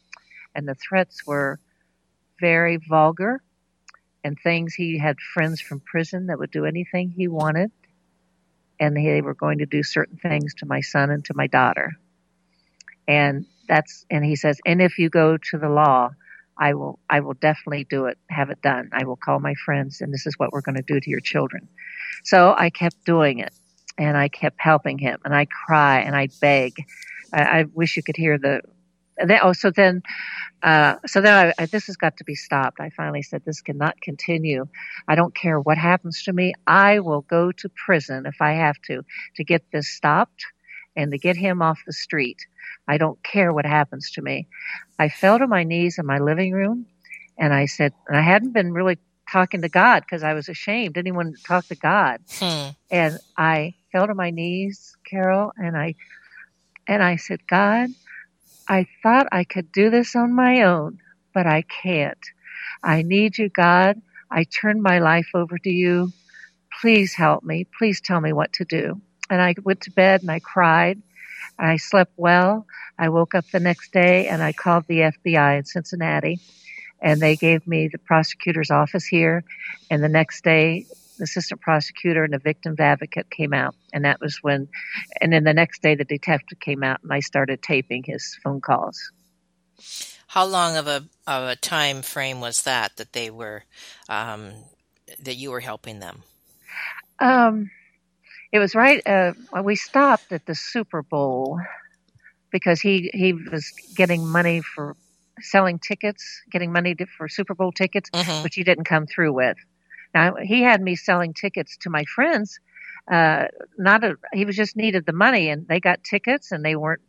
[0.56, 1.60] And the threats were
[2.40, 3.42] very vulgar
[4.24, 4.74] and things.
[4.74, 7.72] He had friends from prison that would do anything he wanted.
[8.80, 11.94] And they were going to do certain things to my son and to my daughter.
[13.08, 16.12] And that's, and he says, and if you go to the law,
[16.58, 18.90] I will, I will definitely do it, have it done.
[18.94, 21.20] I will call my friends and this is what we're going to do to your
[21.20, 21.68] children.
[22.24, 23.54] So I kept doing it
[23.98, 26.74] and I kept helping him and I cry and I beg.
[27.34, 28.62] I, I wish you could hear the,
[29.18, 30.02] then, oh, so then,
[30.62, 32.80] uh, so then I, I, this has got to be stopped.
[32.80, 34.66] I finally said, this cannot continue.
[35.08, 36.54] I don't care what happens to me.
[36.66, 39.04] I will go to prison if I have to,
[39.36, 40.46] to get this stopped
[40.96, 42.38] and to get him off the street.
[42.88, 44.48] I don't care what happens to me.
[45.00, 46.86] I fell to my knees in my living room
[47.38, 48.98] and I said, and I hadn't been really
[49.32, 50.98] talking to God because I was ashamed.
[50.98, 52.20] Anyone talk to God.
[52.40, 52.70] Hmm.
[52.92, 55.96] And I fell to my knees, Carol, and I
[56.88, 57.90] and I said, God,
[58.68, 61.00] I thought I could do this on my own,
[61.34, 62.20] but I can't.
[62.84, 64.02] I need you, God.
[64.30, 66.12] I turn my life over to you.
[66.82, 67.66] Please help me.
[67.78, 69.02] Please tell me what to do.
[69.30, 71.02] And I went to bed and I cried.
[71.58, 72.66] I slept well.
[72.98, 76.40] I woke up the next day and I called the FBI in Cincinnati
[77.04, 79.44] and they gave me the prosecutor's office here.
[79.92, 80.86] And the next day,
[81.18, 84.70] the assistant prosecutor and the victim's advocate came out, and that was when.
[85.22, 88.62] And then the next day, the detective came out, and I started taping his phone
[88.62, 89.12] calls.
[90.28, 93.66] How long of a of a time frame was that that they were
[94.10, 94.54] um,
[95.22, 96.24] that you were helping them?
[97.20, 97.70] Um,
[98.54, 99.02] it was right.
[99.06, 101.60] Uh, we stopped at the Super Bowl
[102.52, 104.96] because he he was getting money for
[105.42, 108.44] selling tickets, getting money to, for Super Bowl tickets, mm-hmm.
[108.44, 109.58] which he didn't come through with.
[110.14, 112.60] Now he had me selling tickets to my friends.
[113.12, 113.48] Uh,
[113.80, 117.02] not a, he was just needed the money, and they got tickets, and they weren't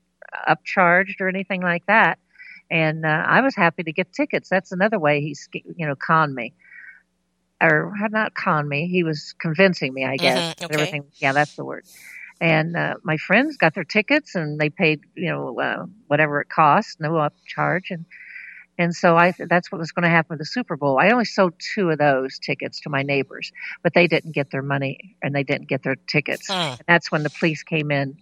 [0.48, 2.18] upcharged or anything like that.
[2.70, 4.48] And uh, I was happy to get tickets.
[4.48, 6.54] That's another way he's you know conned me,
[7.64, 8.88] or had not con me.
[8.88, 10.54] He was convincing me, I guess.
[10.54, 10.64] Mm-hmm.
[10.64, 10.74] Okay.
[10.74, 11.04] Everything.
[11.16, 11.84] Yeah, that's the word
[12.40, 16.48] and uh, my friends got their tickets and they paid you know uh, whatever it
[16.48, 18.04] cost no upcharge and
[18.78, 20.98] and so I that's what was going to happen with the Super Bowl.
[20.98, 24.62] I only sold two of those tickets to my neighbors, but they didn't get their
[24.62, 26.50] money and they didn't get their tickets.
[26.50, 26.78] Mm.
[26.86, 28.16] that's when the police came in.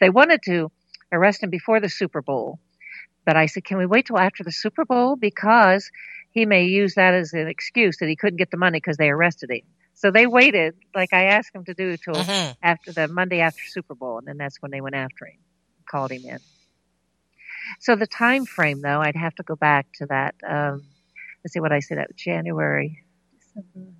[0.00, 0.70] They wanted to
[1.10, 2.60] arrest him before the Super Bowl,
[3.24, 5.90] but I said, "Can we wait till after the Super Bowl because
[6.36, 9.08] he may use that as an excuse that he couldn't get the money because they
[9.08, 9.62] arrested him."
[9.94, 12.52] So they waited, like I asked him to do, till mm-hmm.
[12.62, 15.38] after the Monday after Super Bowl, and then that's when they went after him,
[15.90, 16.38] called him in.
[17.80, 20.34] So the time frame, though, I'd have to go back to that.
[20.46, 20.84] Um,
[21.42, 21.98] let's see what I said.
[21.98, 23.02] That January,
[23.40, 23.92] December,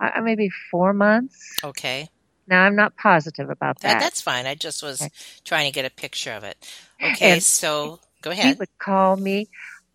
[0.00, 1.56] uh, maybe four months.
[1.62, 2.08] Okay.
[2.46, 3.94] Now I'm not positive about that.
[3.94, 4.46] that that's fine.
[4.46, 5.10] I just was Okay.
[5.44, 6.56] trying to get a picture of it.
[7.02, 8.46] Okay, And so go ahead.
[8.46, 9.48] he would call me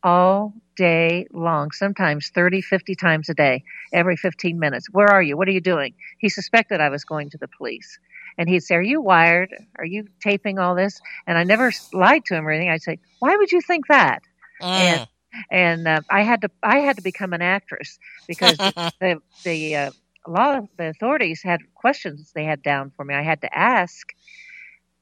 [0.04, 4.88] all day long, sometimes 30, 50 times a day, every 15 minutes.
[4.90, 5.36] Where are you?
[5.36, 5.94] What are you doing?
[6.20, 8.00] He suspected I was going to the police.
[8.38, 9.54] And he'd say, Are you wired?
[9.78, 11.02] Are you taping all this?
[11.28, 12.72] And I never lied to him or anything.
[12.72, 14.22] I'd say, Why would you think that?
[14.62, 15.08] Mm.
[15.52, 19.92] And uh, I had to, I had to become an actress because the the uh,
[20.26, 23.16] a lot of the authorities had questions they had down for me.
[23.16, 24.08] I had to ask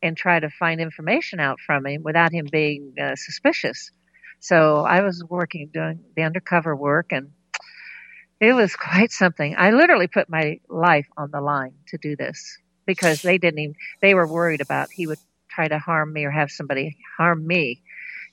[0.01, 3.91] and try to find information out from him without him being uh, suspicious.
[4.39, 7.31] So I was working doing the undercover work, and
[8.39, 9.55] it was quite something.
[9.57, 13.75] I literally put my life on the line to do this because they didn't even.
[14.01, 15.19] They were worried about he would
[15.49, 17.81] try to harm me or have somebody harm me,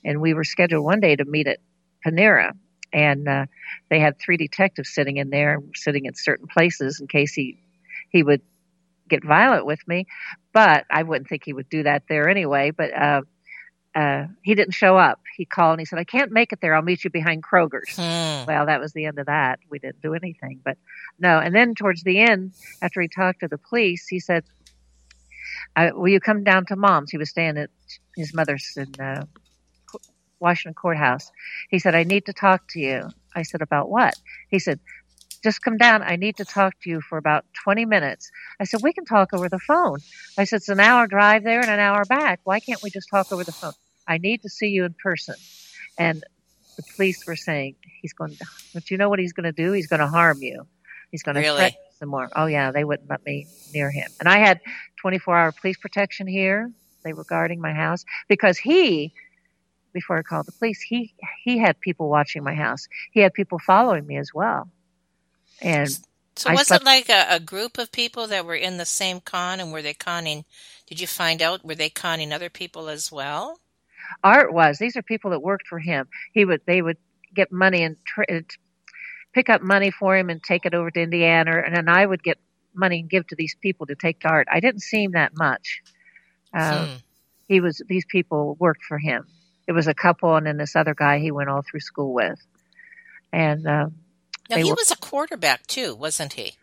[0.03, 1.59] and we were scheduled one day to meet at
[2.05, 2.51] Panera,
[2.93, 3.45] and uh,
[3.89, 7.59] they had three detectives sitting in there, sitting in certain places in case he
[8.09, 8.41] he would
[9.09, 10.05] get violent with me.
[10.53, 12.71] But I wouldn't think he would do that there anyway.
[12.71, 13.21] But uh,
[13.95, 15.21] uh, he didn't show up.
[15.37, 16.75] He called and he said, "I can't make it there.
[16.75, 18.45] I'll meet you behind Kroger's." Hmm.
[18.45, 19.59] Well, that was the end of that.
[19.69, 20.59] We didn't do anything.
[20.63, 20.77] But
[21.17, 24.43] no, and then towards the end, after he talked to the police, he said,
[25.77, 27.69] I, "Will you come down to Mom's?" He was staying at
[28.17, 29.25] his mother's in uh,
[30.41, 31.31] Washington Court House.
[31.69, 34.15] He said, "I need to talk to you." I said, "About what?"
[34.49, 34.81] He said,
[35.41, 36.03] "Just come down.
[36.03, 38.29] I need to talk to you for about 20 minutes."
[38.59, 39.99] I said, "We can talk over the phone."
[40.37, 42.41] I said, "It's an hour drive there and an hour back.
[42.43, 43.71] Why can't we just talk over the phone?"
[44.07, 45.35] I need to see you in person.
[45.97, 46.17] And
[46.77, 49.71] the police were saying he's going to but you know what he's going to do
[49.71, 50.67] he's going to harm you
[51.11, 51.57] he's going to Really?
[51.57, 54.59] threaten you some more oh yeah they wouldn't let me near him and i had
[55.01, 56.71] 24 hour police protection here
[57.03, 59.13] they were guarding my house because he
[59.93, 61.13] before i called the police he
[61.43, 64.69] he had people watching my house he had people following me as well
[65.61, 65.99] and
[66.37, 68.85] So I was slept- it like a, a group of people that were in the
[68.85, 70.45] same con and were they conning?
[70.87, 73.59] Did you find out were they conning other people as well?
[74.23, 76.97] Art was these are people that worked for him he would they would
[77.33, 78.23] get money and tr-
[79.33, 82.23] pick up money for him and take it over to indiana and then i would
[82.23, 82.37] get
[82.73, 85.31] money and give to these people to take to art i didn't see him that
[85.37, 85.81] much
[86.53, 86.93] uh, Hmm.
[87.47, 89.27] he was these people worked for him
[89.67, 92.39] it was a couple and then this other guy he went all through school with
[93.33, 93.87] and uh,
[94.49, 96.53] Now he were- was a quarterback too, wasn't he?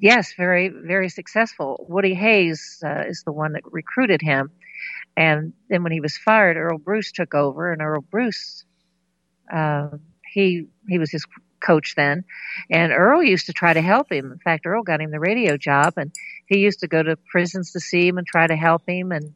[0.00, 1.84] yes, very, very successful.
[1.88, 4.50] Woody Hayes uh, is the one that recruited him.
[5.16, 8.64] And then when he was fired, Earle Bruce took over, and Earle Bruce,
[9.52, 9.88] uh,
[10.32, 11.26] he he was his
[11.64, 12.24] coach then,
[12.70, 14.32] and Earle used to try to help him.
[14.32, 16.12] In fact, Earle got him the radio job, and
[16.46, 19.34] he used to go to prisons to see him and try to help him, and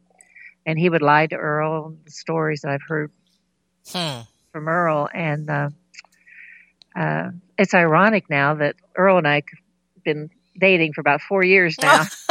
[0.65, 1.97] and he would lie to Earle.
[2.05, 3.11] The stories that I've heard
[3.91, 4.21] Hmm.
[4.51, 5.69] from Earle, and uh,
[6.95, 11.77] uh, it's ironic now that Earle and I have been dating for about four years
[11.81, 12.05] now.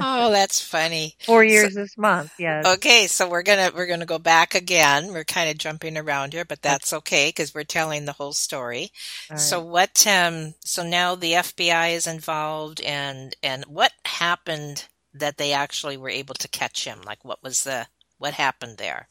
[0.00, 1.16] Oh, that's funny.
[1.24, 2.32] four years this month.
[2.38, 2.66] Yes.
[2.66, 5.12] Okay, so we're gonna we're gonna go back again.
[5.12, 8.90] We're kind of jumping around here, but that's okay because we're telling the whole story.
[9.30, 9.38] Right.
[9.38, 10.06] So what?
[10.06, 16.10] Um, so now the FBI is involved, and and what happened that they actually were
[16.10, 17.00] able to catch him?
[17.04, 17.86] Like, what was the
[18.18, 19.08] what happened there?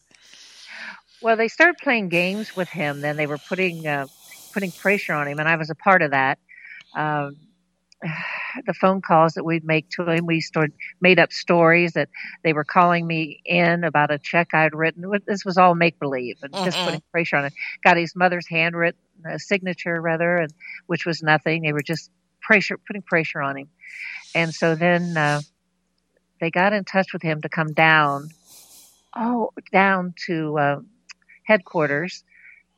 [1.21, 3.01] well, they started playing games with him.
[3.01, 4.07] Then they were putting uh,
[4.53, 6.39] putting pressure on him, and I was a part of that.
[6.95, 7.37] Um,
[8.65, 12.09] the phone calls that we'd make to him, we started made up stories that
[12.43, 15.03] they were calling me in about a check I'd written.
[15.25, 16.83] This was all make believe and just Mhm.
[16.85, 17.53] putting pressure on it.
[17.83, 20.53] Got his mother's handwritten uh, signature, rather, and
[20.87, 21.63] which was nothing.
[21.63, 23.69] They were just pressure, putting pressure on him.
[24.35, 25.41] And so then uh,
[26.39, 28.29] they got in touch with him to come down,
[29.15, 30.79] oh, down to uh,
[31.45, 32.23] headquarters,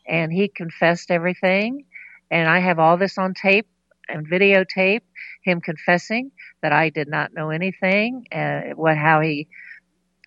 [0.08, 1.86] and he confessed everything.
[2.32, 3.68] And I have all this on tape
[4.08, 5.02] and videotape
[5.42, 9.48] him confessing that I did not know anything, uh, what how he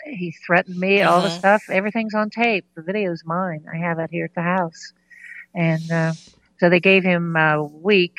[0.04, 1.38] he threatened me, all the Mhm.
[1.38, 1.62] stuff.
[1.70, 2.66] Everything's on tape.
[2.74, 3.66] The video's mine.
[3.72, 4.92] I have it here at the house,
[5.54, 6.14] and uh,
[6.58, 8.16] so they gave him a week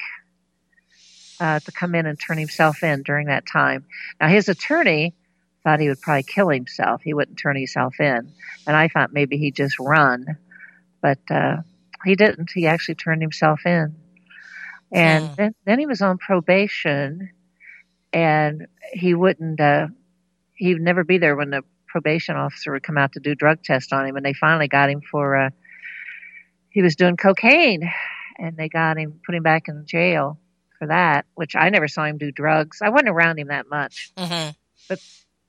[1.40, 3.86] uh, to come in and turn himself in during that time.
[4.22, 5.16] Now his attorney
[5.64, 7.02] thought he would probably kill himself.
[7.04, 8.34] He wouldn't turn himself in,
[8.68, 10.26] and I thought maybe he'd just run,
[11.02, 11.58] but uh,
[12.06, 12.52] he didn't.
[12.54, 13.96] He actually turned himself in,
[14.94, 15.36] and Hmm.
[15.38, 17.32] then then he was on probation,
[18.14, 19.60] and he wouldn't.
[19.62, 19.88] Uh,
[20.56, 23.64] he would never be there when the probation officer would come out to do drug
[23.64, 25.38] tests on him, and they finally got him for.
[25.38, 25.50] Uh,
[26.70, 27.92] he was doing cocaine,
[28.40, 30.40] and they got him, put him back in jail
[30.80, 31.26] for that.
[31.36, 32.80] Which I never saw him do drugs.
[32.82, 34.52] I wasn't around him that much hmm
[34.90, 35.00] But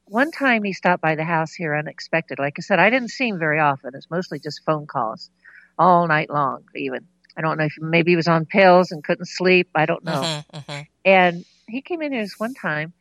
[0.07, 2.39] one time he stopped by the house here unexpected.
[2.39, 3.93] Like I said, I didn't see him very often.
[3.95, 5.31] It's mostly just phone calls
[5.79, 7.07] all night long, even.
[7.37, 9.69] I don't know if maybe he was on pills and couldn't sleep.
[9.75, 10.43] I don't know.
[10.53, 12.93] hmm hmm And he came in here this one time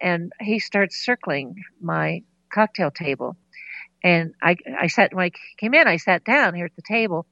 [0.00, 2.22] and he starts circling my
[2.52, 3.36] cocktail table.
[4.02, 7.26] And I, I sat, when I came in, I sat down here at the table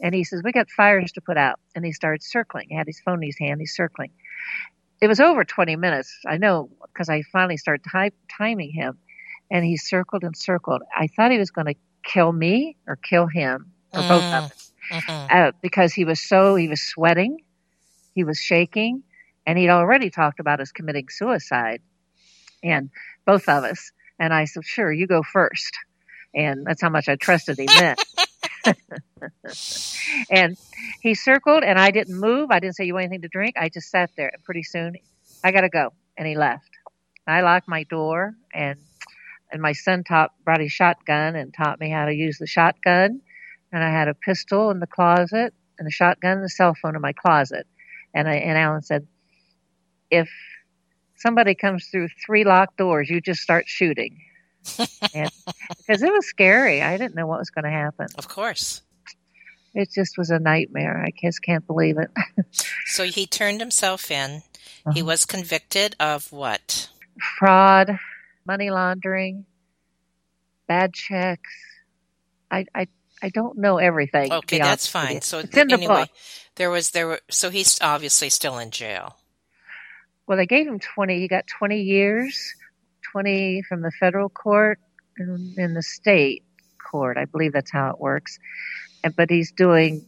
[0.00, 1.58] and he says, we got fires to put out.
[1.74, 2.66] And he started circling.
[2.68, 3.60] He had his phone in his hand.
[3.60, 4.10] He's circling.
[5.00, 6.12] It was over 20 minutes.
[6.26, 8.98] I know because I finally started ty- timing him
[9.50, 10.82] and he circled and circled.
[10.96, 14.08] I thought he was going to kill me or kill him or mm.
[14.08, 15.26] both of us mm-hmm.
[15.30, 17.38] uh, because he was so, he was sweating.
[18.14, 19.02] He was shaking
[19.46, 21.80] and he'd already talked about us committing suicide
[22.62, 22.90] and
[23.24, 23.92] both of us.
[24.18, 25.78] And I said, sure, you go first.
[26.34, 27.96] And that's how much I trusted him then.
[30.30, 30.56] and
[31.00, 32.50] he circled and I didn't move.
[32.50, 33.56] I didn't say you want anything to drink.
[33.58, 34.96] I just sat there and pretty soon
[35.42, 35.92] I got to go.
[36.16, 36.68] And he left.
[37.26, 38.78] I locked my door and
[39.50, 43.20] and my son taught brought his shotgun and taught me how to use the shotgun.
[43.72, 46.96] And I had a pistol in the closet and a shotgun and a cell phone
[46.96, 47.66] in my closet.
[48.14, 49.06] And I and Alan said,
[50.10, 50.30] if
[51.16, 54.20] somebody comes through three locked doors, you just start shooting.
[55.14, 55.30] and,
[55.78, 56.82] because it was scary.
[56.82, 58.06] I didn't know what was going to happen.
[58.16, 58.82] Of course.
[59.74, 61.04] It just was a nightmare.
[61.04, 62.10] I just can't believe it.
[62.86, 64.42] so he turned himself in.
[64.86, 64.92] Uh-huh.
[64.92, 66.88] He was convicted of what?
[67.38, 67.98] Fraud,
[68.46, 69.44] money laundering,
[70.66, 71.50] bad checks.
[72.50, 72.88] I, I,
[73.22, 74.32] I don't know everything.
[74.32, 75.20] Okay, that's fine.
[75.22, 76.08] So it's in the anyway, book.
[76.56, 79.16] there was there were so he's obviously still in jail.
[80.26, 81.18] Well, they gave him 20.
[81.18, 82.54] He got 20 years,
[83.12, 84.78] 20 from the federal court
[85.16, 86.44] and in the state
[86.78, 87.16] court.
[87.16, 88.38] I believe that's how it works.
[89.02, 90.06] And, but he's doing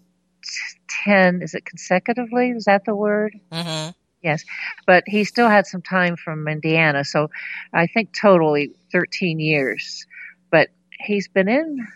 [1.04, 2.50] 10, is it consecutively?
[2.50, 3.34] Is that the word?
[3.50, 3.90] Mm-hmm.
[4.22, 4.44] Yes.
[4.86, 7.04] But he still had some time from Indiana.
[7.04, 7.30] So
[7.72, 10.06] I think totally 13 years.
[10.50, 11.86] But he's been in,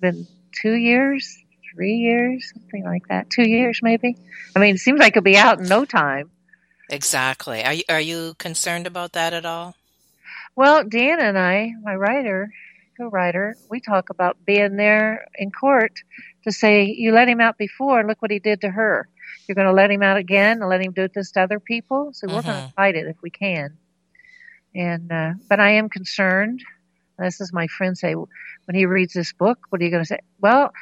[0.00, 0.26] been
[0.60, 1.36] two years,
[1.72, 3.30] three years, something like that?
[3.30, 4.16] Two years maybe?
[4.54, 6.30] I mean, it seems like it'll be out in no time.
[6.88, 7.64] Exactly.
[7.64, 9.74] Are you, are you concerned about that at all?
[10.54, 12.50] Well, Dan and I, my writer,
[12.96, 15.92] co-writer, we talk about being there in court
[16.44, 19.08] to say you let him out before and look what he did to her.
[19.46, 22.10] You're going to let him out again and let him do this to other people.
[22.14, 23.76] So we're going to fight it if we can.
[24.74, 26.62] And uh, but I am concerned.
[27.18, 30.06] This is my friend say when he reads this book, what are you going to
[30.06, 30.20] say?
[30.40, 30.72] Well,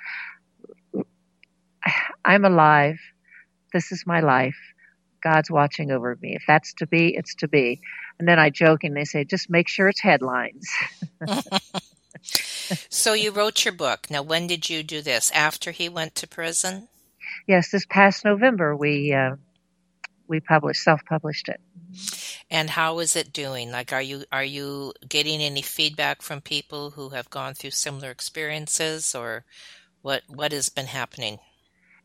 [2.24, 2.98] I'm alive.
[3.72, 4.56] This is my life.
[5.22, 6.34] God's watching over me.
[6.34, 7.80] If that's to be, it's to be.
[8.18, 10.68] And then I joke and they say, just make sure it's headlines.
[12.88, 14.08] so you wrote your book.
[14.10, 15.30] Now, when did you do this?
[15.32, 16.88] After he went to prison?
[17.46, 19.36] Yes, this past November we uh,
[20.28, 21.60] we published self-published it.
[22.54, 23.72] And how is it doing?
[23.72, 28.12] Like, are you are you getting any feedback from people who have gone through similar
[28.12, 29.44] experiences, or
[30.02, 31.40] what what has been happening?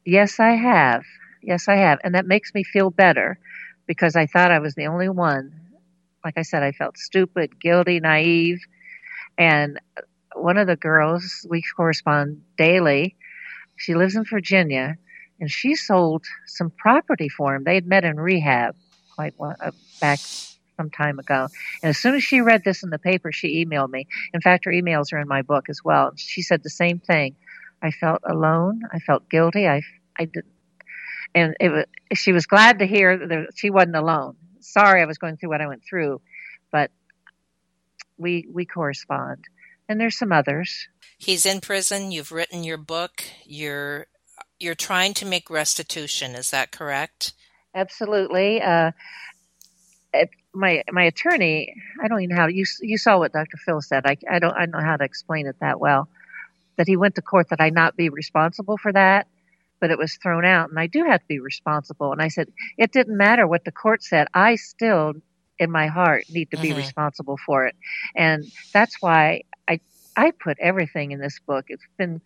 [0.07, 1.03] Yes, I have.
[1.43, 1.99] Yes, I have.
[2.03, 3.37] And that makes me feel better
[3.85, 5.53] because I thought I was the only one.
[6.25, 8.59] Like I said, I felt stupid, guilty, naive.
[9.37, 9.79] And
[10.33, 13.15] one of the girls, we correspond daily,
[13.75, 14.97] she lives in Virginia
[15.39, 17.65] and she sold some property for him.
[17.65, 18.75] They had met in rehab
[19.19, 20.19] quite uh, back
[20.77, 21.47] some time ago.
[21.83, 24.07] And as soon as she read this in the paper, she emailed me.
[24.33, 26.13] In fact, her emails are in my book as well.
[26.15, 27.35] She said the same thing.
[27.81, 28.81] I felt alone.
[28.91, 29.67] I felt guilty.
[29.67, 29.81] I,
[30.17, 30.53] I didn't
[31.35, 31.85] and it was,
[32.15, 34.35] she was glad to hear that she wasn't alone.
[34.61, 36.21] Sorry, I was going through what I went through,
[36.71, 36.91] but
[38.17, 39.45] we we correspond.
[39.87, 40.87] And there's some others.
[41.17, 42.11] He's in prison.
[42.11, 43.23] You've written your book.
[43.45, 44.07] You're
[44.59, 46.35] you're trying to make restitution.
[46.35, 47.33] Is that correct?
[47.73, 48.61] Absolutely.
[48.61, 48.91] Uh,
[50.53, 53.57] my my attorney, I don't even know how you you saw what Dr.
[53.57, 54.05] Phil said.
[54.05, 56.07] I I don't I don't know how to explain it that well.
[56.77, 59.27] That he went to court that I not be responsible for that
[59.79, 62.11] but it was thrown out and I do have to be responsible.
[62.11, 64.27] And I said, it didn't matter what the court said.
[64.33, 65.13] I still,
[65.57, 66.77] in my heart, need to be mm-hmm.
[66.77, 67.75] responsible for it.
[68.15, 69.79] And that's why I,
[70.15, 71.65] I put everything in this book.
[71.69, 72.21] It's been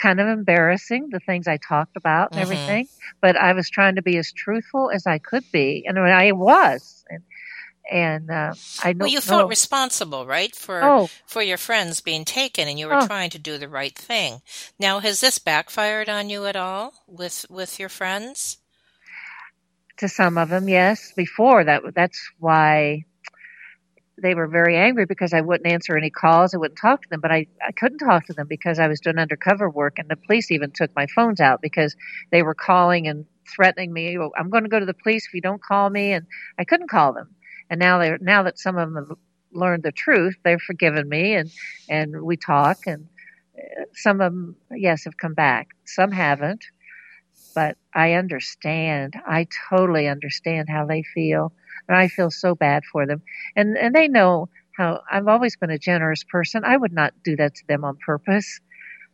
[0.00, 2.52] kind of embarrassing, the things I talked about and mm-hmm.
[2.52, 2.88] everything,
[3.20, 5.84] but I was trying to be as truthful as I could be.
[5.86, 7.04] And I was.
[7.08, 7.22] And,
[7.90, 9.04] and uh, I know.
[9.04, 11.08] Well, you felt responsible, right, for oh.
[11.26, 13.06] for your friends being taken, and you were oh.
[13.06, 14.42] trying to do the right thing.
[14.78, 18.58] Now, has this backfired on you at all with with your friends?
[19.98, 21.12] To some of them, yes.
[21.16, 23.04] Before that, that's why
[24.22, 26.54] they were very angry because I wouldn't answer any calls.
[26.54, 29.00] I wouldn't talk to them, but I, I couldn't talk to them because I was
[29.00, 31.96] doing undercover work, and the police even took my phones out because
[32.32, 34.18] they were calling and threatening me.
[34.18, 36.26] Well, I'm going to go to the police if you don't call me, and
[36.58, 37.28] I couldn't call them
[37.70, 39.18] and now they're, now that some of them have
[39.52, 41.50] learned the truth, they've forgiven me, and
[41.88, 43.06] and we talk, and
[43.58, 46.64] uh, some of them yes have come back, some haven't,
[47.54, 49.14] but I understand.
[49.26, 51.52] I totally understand how they feel.
[51.88, 53.22] And I feel so bad for them.
[53.56, 56.62] And and they know how I've always been a generous person.
[56.64, 58.60] I would not do that to them on purpose.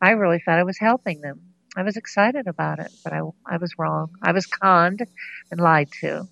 [0.00, 1.40] I really thought I was helping them.
[1.76, 4.10] I was excited about it, but I, I was wrong.
[4.22, 5.02] I was conned
[5.50, 6.28] and lied to.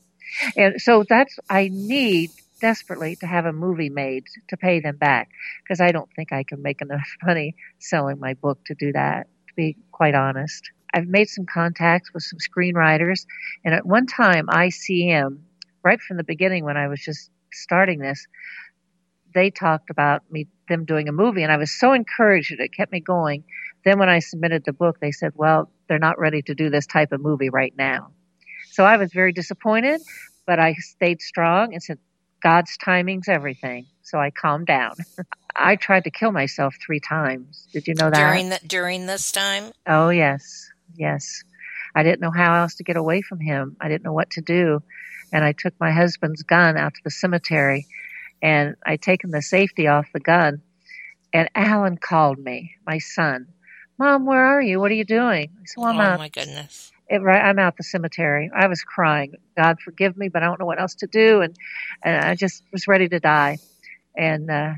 [0.57, 2.31] And so that's, I need
[2.61, 5.31] desperately to have a movie made to pay them back
[5.63, 9.27] because I don't think I can make enough money selling my book to do that,
[9.49, 10.71] to be quite honest.
[10.95, 13.25] I've made some contacts with some screenwriters,
[13.65, 15.39] and at one time, ICM,
[15.83, 18.27] right from the beginning when I was just starting this,
[19.35, 22.73] they talked about me them doing a movie, and I was so encouraged that it
[22.75, 23.45] kept me going.
[23.85, 26.87] Then when I submitted the book, they said, "Well, they're not ready to do this
[26.87, 28.13] type of movie right now."
[28.71, 30.01] So I was very disappointed,
[30.47, 31.99] but I stayed strong and said,
[32.43, 33.87] God's timing's everything.
[34.03, 34.95] So I calmed down.
[35.57, 37.69] I tried to kill myself three times.
[37.73, 38.17] Did you know that?
[38.17, 39.73] During the, during this time?
[39.87, 40.71] Oh yes.
[40.97, 41.45] Yes.
[41.95, 43.77] I didn't know how else to get away from him.
[43.81, 44.83] I didn't know what to do.
[45.33, 47.87] And I took my husband's gun out to the cemetery
[48.43, 50.63] and I'd taken the safety off the gun.
[51.33, 53.47] And Alan called me, my son.
[53.99, 54.81] Mom, where are you?
[54.81, 55.49] What are you doing?
[55.61, 56.19] I said, well, I'm oh out.
[56.19, 58.51] my goodness it, right, I'm out the cemetery.
[58.55, 59.35] I was crying.
[59.55, 61.55] God forgive me, but I don't know what else to do, and,
[62.03, 63.59] and I just was ready to die.
[64.17, 64.73] And uh,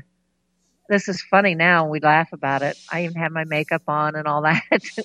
[0.89, 1.83] this is funny now.
[1.83, 2.77] and We laugh about it.
[2.91, 4.63] I even had my makeup on and all that.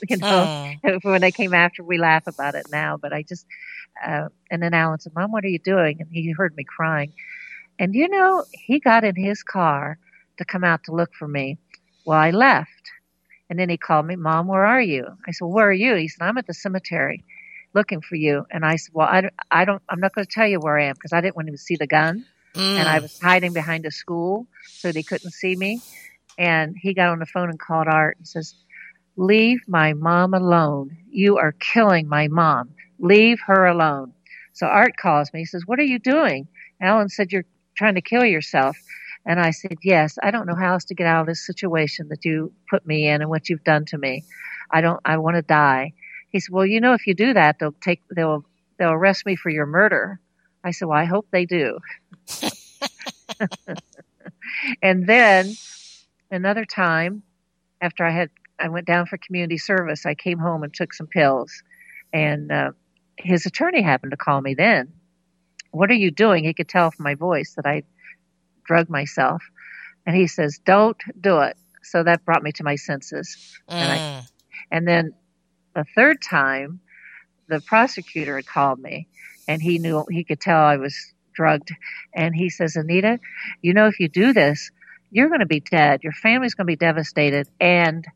[0.09, 0.99] you know, oh.
[1.03, 2.97] when they came after, we laugh about it now.
[2.97, 3.47] But I just,
[4.05, 7.12] uh, and then Alan said, "Mom, what are you doing?" And he heard me crying.
[7.78, 9.99] And you know, he got in his car
[10.39, 11.59] to come out to look for me.
[12.05, 12.91] Well, I left
[13.51, 15.05] and then he called me, Mom, where are you?
[15.26, 15.97] I said, Where are you?
[15.97, 17.24] He said, I'm at the cemetery
[17.74, 18.47] looking for you.
[18.51, 20.85] And I said, Well, I, I don't, I'm not going to tell you where I
[20.85, 22.24] am because I didn't want him to see the gun.
[22.55, 22.78] Mm.
[22.78, 25.80] And I was hiding behind a school so they couldn't see me.
[26.38, 28.55] And he got on the phone and called Art and says,
[29.16, 30.96] Leave my mom alone.
[31.11, 32.70] You are killing my mom.
[32.98, 34.14] Leave her alone.
[34.53, 35.40] So Art calls me.
[35.40, 36.48] He says, What are you doing?
[36.80, 37.44] Alan said, You're
[37.76, 38.76] trying to kill yourself.
[39.26, 42.09] And I said, Yes, I don't know how else to get out of this situation
[42.09, 44.24] that you put me in and what you've done to me.
[44.70, 45.92] I don't, I want to die.
[46.30, 48.44] He said, Well, you know, if you do that, they'll take, they'll,
[48.78, 50.20] they'll arrest me for your murder.
[50.62, 51.78] I said, Well, I hope they do.
[54.82, 55.54] and then
[56.30, 57.22] another time,
[57.80, 61.06] after I had, I went down for community service, I came home and took some
[61.06, 61.62] pills.
[62.12, 62.72] And uh,
[63.16, 64.92] his attorney happened to call me then.
[65.70, 66.44] What are you doing?
[66.44, 67.84] He could tell from my voice that I
[68.64, 69.42] drugged myself.
[70.06, 71.56] And he says, don't do it.
[71.82, 73.58] So that brought me to my senses.
[73.68, 73.74] Mm.
[73.74, 74.30] And, I, mm.
[74.70, 75.14] and then
[75.74, 76.80] the third time,
[77.48, 79.08] the prosecutor had called me
[79.51, 80.94] and he knew, he could tell I was
[81.34, 81.72] drugged.
[82.14, 83.18] And he says, Anita,
[83.61, 84.70] you know, if you do this,
[85.11, 86.05] you're going to be dead.
[86.05, 87.48] Your family's going to be devastated.
[87.59, 88.07] And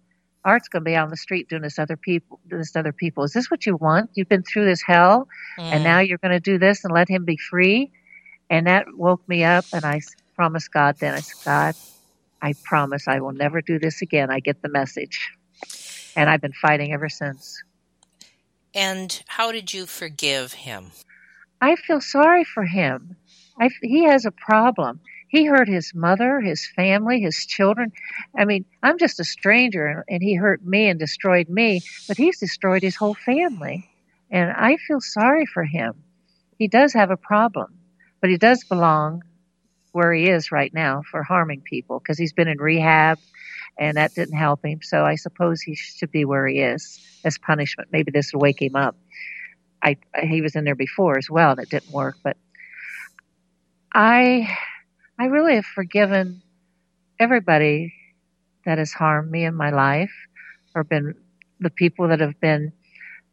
[0.44, 3.24] Art's going to be on the street doing this other people, this other people.
[3.24, 4.10] Is this what you want?
[4.14, 5.26] You've been through this hell
[5.58, 5.64] mm.
[5.64, 7.90] and now you're going to do this and let him be free.
[8.48, 10.02] And that woke me up and I
[10.36, 11.14] promised God then.
[11.14, 11.74] I said, God,
[12.40, 14.30] I promise I will never do this again.
[14.30, 15.32] I get the message.
[16.14, 17.60] And I've been fighting ever since.
[18.72, 20.92] And how did you forgive him?
[21.64, 23.16] I feel sorry for him.
[23.58, 25.00] I, he has a problem.
[25.28, 27.90] He hurt his mother, his family, his children.
[28.36, 32.18] I mean, I'm just a stranger and, and he hurt me and destroyed me, but
[32.18, 33.88] he's destroyed his whole family.
[34.30, 35.94] And I feel sorry for him.
[36.58, 37.78] He does have a problem,
[38.20, 39.22] but he does belong
[39.92, 43.18] where he is right now for harming people because he's been in rehab
[43.78, 44.80] and that didn't help him.
[44.82, 47.88] So I suppose he should be where he is as punishment.
[47.90, 48.96] Maybe this will wake him up.
[49.84, 52.36] I, he was in there before as well and it didn't work, but
[53.92, 54.48] I,
[55.18, 56.42] I really have forgiven
[57.20, 57.92] everybody
[58.64, 60.12] that has harmed me in my life
[60.74, 61.14] or been
[61.60, 62.72] the people that have been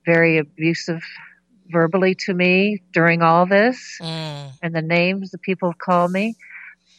[0.05, 1.03] very abusive
[1.69, 4.51] verbally to me during all this mm.
[4.61, 6.35] and the names the people have called me.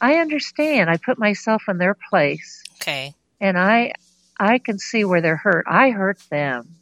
[0.01, 0.89] I understand.
[0.89, 2.63] I put myself in their place.
[2.81, 3.13] Okay.
[3.39, 3.93] And I
[4.39, 5.65] I can see where they're hurt.
[5.69, 6.75] I hurt them.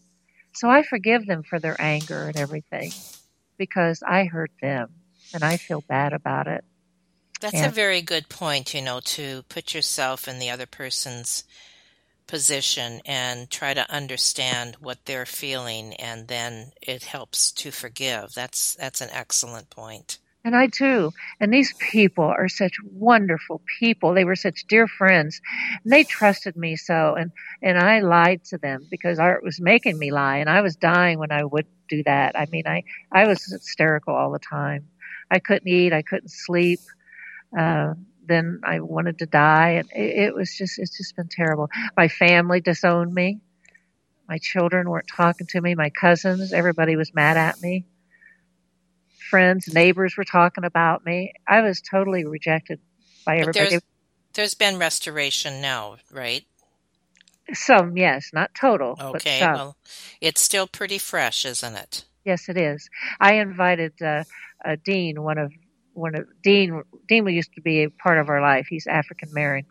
[0.53, 2.91] So I forgive them for their anger and everything
[3.57, 4.89] because I hurt them
[5.33, 6.63] and I feel bad about it.
[7.39, 11.43] That's and, a very good point, you know, to put yourself in the other person's
[12.27, 18.33] position and try to understand what they're feeling and then it helps to forgive.
[18.33, 20.19] That's that's an excellent point.
[20.43, 21.11] And I too.
[21.39, 24.13] And these people are such wonderful people.
[24.13, 25.39] They were such dear friends.
[25.83, 27.13] And they trusted me so.
[27.13, 27.31] And,
[27.61, 30.37] and I lied to them because art was making me lie.
[30.37, 32.35] And I was dying when I would do that.
[32.35, 34.87] I mean, I, I was hysterical all the time.
[35.29, 35.93] I couldn't eat.
[35.93, 36.79] I couldn't sleep.
[37.57, 37.93] Uh,
[38.25, 39.71] then I wanted to die.
[39.71, 41.69] And it, it was just, it's just been terrible.
[41.95, 43.41] My family disowned me.
[44.27, 45.75] My children weren't talking to me.
[45.75, 47.85] My cousins, everybody was mad at me.
[49.31, 51.31] Friends, neighbors were talking about me.
[51.47, 52.81] I was totally rejected
[53.25, 53.69] by But everybody.
[53.69, 53.81] there's,
[54.33, 56.43] there's been restoration now, right?
[57.53, 59.77] Some, yes, not total, but Okay, well,
[60.19, 62.03] it's still pretty fresh, isn't it?
[62.25, 62.89] Yes, it is.
[63.21, 64.25] I invited uh,
[64.65, 65.53] uh, Dean, one of
[65.93, 66.83] one of Dean.
[67.07, 68.67] Dean used to be a part of our life.
[68.69, 69.69] He's African American,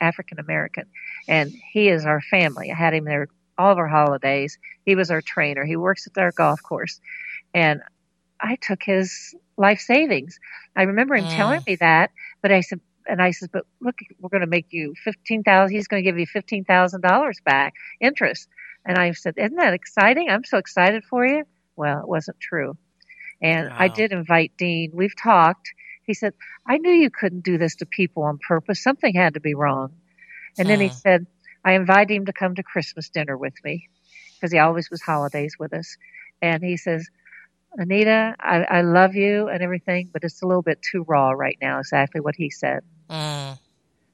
[0.00, 0.86] African American,
[1.28, 2.72] and he is our family.
[2.72, 4.58] I had him there all of our holidays.
[4.84, 5.64] He was our trainer.
[5.64, 7.00] He works at our golf course,
[7.54, 7.82] and
[8.40, 10.38] I took his life savings.
[10.76, 11.34] I remember him Mm.
[11.36, 12.10] telling me that,
[12.42, 15.76] but I said, and I said, but look, we're going to make you fifteen thousand.
[15.76, 18.48] He's going to give you fifteen thousand dollars back interest.
[18.84, 20.28] And I said, isn't that exciting?
[20.30, 21.44] I'm so excited for you.
[21.76, 22.76] Well, it wasn't true.
[23.42, 24.90] And I did invite Dean.
[24.94, 25.68] We've talked.
[26.04, 26.34] He said,
[26.66, 28.82] I knew you couldn't do this to people on purpose.
[28.82, 29.92] Something had to be wrong.
[30.58, 31.26] And then he said,
[31.64, 33.88] I invited him to come to Christmas dinner with me
[34.36, 35.96] because he always was holidays with us.
[36.40, 37.08] And he says,
[37.74, 41.58] Anita, I, I love you and everything, but it's a little bit too raw right
[41.60, 41.78] now.
[41.78, 42.82] Exactly what he said.
[43.10, 43.58] Mm,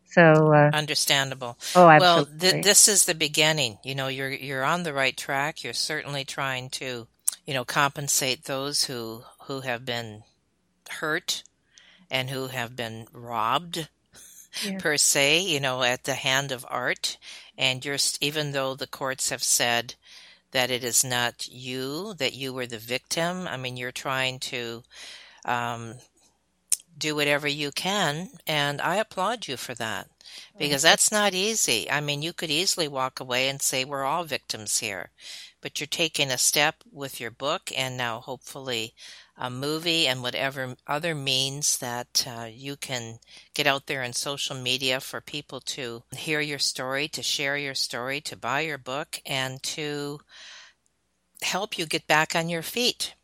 [0.06, 1.58] So, uh, understandable.
[1.76, 3.78] oh, Well, th- this is the beginning.
[3.84, 5.62] You know, you're you're on the right track.
[5.64, 7.06] You're certainly trying to,
[7.46, 10.24] you know, compensate those who who have been
[10.90, 11.44] hurt
[12.10, 13.88] and who have been robbed
[14.62, 14.78] Yeah.
[14.78, 17.16] per se, you know, at the hand of art.
[17.56, 19.94] And you're even though the courts have said
[20.52, 23.48] that it is not you, that you were the victim.
[23.48, 24.82] I mean, you're trying to
[25.44, 25.94] um,
[26.96, 30.08] do whatever you can, and I applaud you for that
[30.58, 31.90] because that's not easy.
[31.90, 35.10] I mean, you could easily walk away and say we're all victims here,
[35.60, 38.94] but you're taking a step with your book and now hopefully
[39.36, 43.18] a movie and whatever other means that uh, you can
[43.54, 47.74] get out there in social media for people to hear your story, to share your
[47.74, 50.20] story, to buy your book, and to
[51.42, 53.14] help you get back on your feet.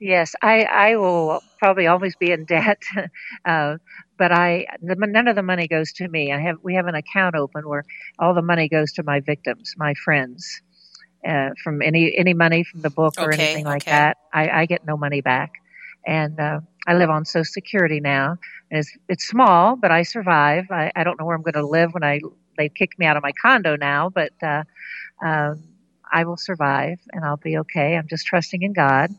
[0.00, 2.82] Yes, I, I will probably always be in debt,
[3.44, 3.78] uh,
[4.18, 6.32] but I none of the money goes to me.
[6.32, 7.84] I have we have an account open where
[8.18, 10.60] all the money goes to my victims, my friends.
[11.26, 13.90] Uh, from any any money from the book or Okay, anything like okay.
[13.90, 15.52] that, I, I get no money back,
[16.06, 18.36] and uh, I live on Social Security now.
[18.70, 20.66] And it's it's small, but I survive.
[20.70, 22.20] I, I don't know where I'm going to live when I
[22.58, 24.64] they kick me out of my condo now, but uh,
[25.24, 25.62] um,
[26.12, 27.96] I will survive and I'll be okay.
[27.96, 29.14] I'm just trusting in God.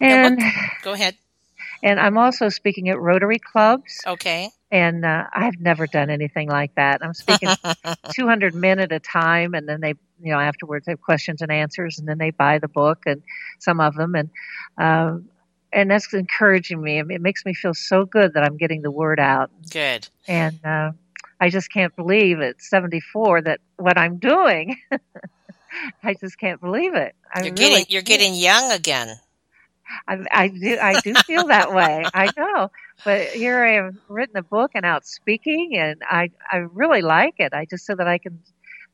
[0.00, 0.40] And
[0.82, 1.16] Go ahead.
[1.82, 4.50] and I'm also speaking at Rotary clubs, Okay.
[4.70, 7.02] and uh, I've never done anything like that.
[7.04, 7.56] I'm speaking
[8.10, 11.50] 200 men at a time, and then they, you know, afterwards they have questions and
[11.50, 13.22] answers, and then they buy the book, and
[13.58, 14.30] some of them, and
[14.78, 15.28] um,
[15.72, 16.98] and that's encouraging me.
[16.98, 20.08] It makes me feel so good that I'm getting the word out, Good.
[20.26, 20.92] and uh,
[21.40, 24.76] I just can't believe at 74 that what I'm doing.
[26.02, 27.14] I just can't believe it.
[27.32, 29.16] I You're really getting you're getting young again.
[30.06, 32.04] I, I do I do feel that way.
[32.12, 32.70] I know,
[33.04, 37.34] but here I have written a book and out speaking, and I I really like
[37.38, 37.52] it.
[37.52, 38.40] I just so that I can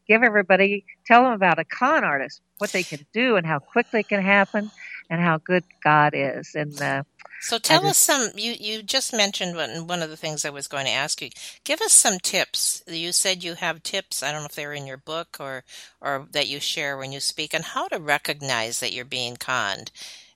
[0.08, 4.00] give everybody tell them about a con artist, what they can do, and how quickly
[4.00, 4.70] it can happen,
[5.10, 6.54] and how good God is.
[6.54, 7.02] And uh,
[7.40, 8.30] So tell just- us some.
[8.36, 11.30] You you just mentioned one one of the things I was going to ask you.
[11.64, 12.82] Give us some tips.
[12.86, 14.22] You said you have tips.
[14.22, 15.64] I don't know if they're in your book or
[16.00, 19.90] or that you share when you speak on how to recognize that you're being conned,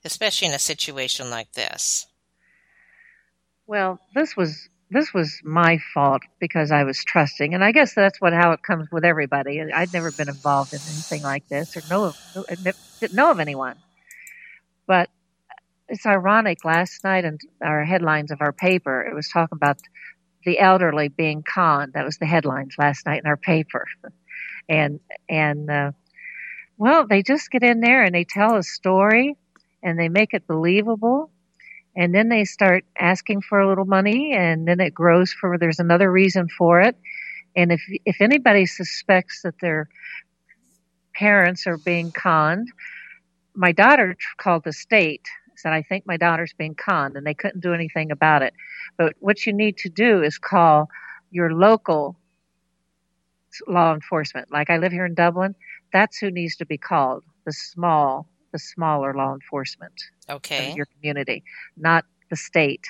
[0.04, 2.06] especially in a situation like this.
[3.66, 8.20] well, this was this was my fault because I was trusting, and I guess that's
[8.20, 9.60] what how it comes with everybody.
[9.60, 12.16] I'd never been involved in anything like this, or know of,
[13.00, 13.76] didn't know of anyone.
[14.86, 15.08] But
[15.88, 16.64] it's ironic.
[16.64, 19.78] Last night, in our headlines of our paper, it was talking about
[20.44, 21.92] the elderly being conned.
[21.92, 23.86] That was the headlines last night in our paper,
[24.68, 25.92] and and uh,
[26.78, 29.36] well, they just get in there and they tell a story,
[29.84, 31.30] and they make it believable
[31.96, 35.80] and then they start asking for a little money and then it grows for there's
[35.80, 36.96] another reason for it.
[37.56, 39.88] And if if anybody suspects that their
[41.14, 42.68] parents are being conned
[43.54, 45.26] my daughter called the state
[45.56, 48.54] said i think my daughter's being conned and they couldn't do anything about it.
[48.96, 50.88] But what you need to do is call
[51.30, 52.16] your local
[53.68, 54.50] law enforcement.
[54.50, 55.54] Like i live here in dublin
[55.92, 59.94] that's who needs to be called the small the smaller law enforcement
[60.28, 60.70] Okay.
[60.70, 61.44] of your community,
[61.76, 62.84] not the state.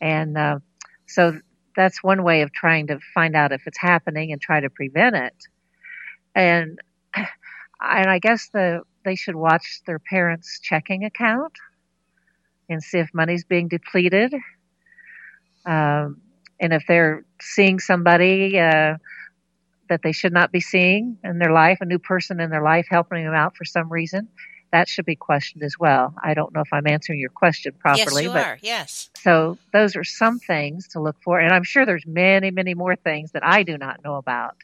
[0.00, 0.58] And uh,
[1.06, 1.38] so
[1.76, 5.16] that's one way of trying to find out if it's happening and try to prevent
[5.16, 5.36] it.
[6.34, 6.78] And
[7.14, 7.26] and
[8.10, 11.52] I guess the they should watch their parents' checking account
[12.68, 14.32] and see if money's being depleted.
[15.66, 16.20] Um,
[16.60, 18.96] and if they're seeing somebody uh,
[19.88, 22.86] that they should not be seeing in their life, a new person in their life
[22.88, 24.28] helping them out for some reason.
[24.72, 26.14] That should be questioned as well.
[26.22, 28.58] I don't know if I'm answering your question properly, yes, you but are.
[28.62, 29.10] Yes.
[29.22, 32.96] so those are some things to look for, and I'm sure there's many, many more
[32.96, 34.56] things that I do not know about.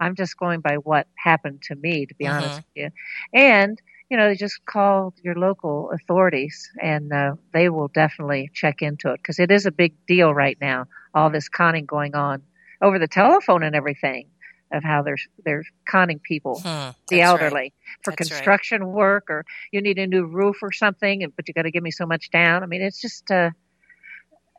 [0.00, 2.32] I'm just going by what happened to me, to be Mhm.
[2.32, 2.90] honest with you.
[3.32, 9.12] And you know, just call your local authorities, and uh, they will definitely check into
[9.12, 10.86] it because it is a big deal right now.
[11.14, 12.42] All this conning going on
[12.80, 14.28] over the telephone and everything
[14.72, 17.72] of how they're they're conning people Hmm, the elderly right.
[18.02, 18.36] for That's right.
[18.36, 21.70] construction work or you need a new roof or something and- but you got to
[21.70, 23.50] give me so much down i mean it's just uh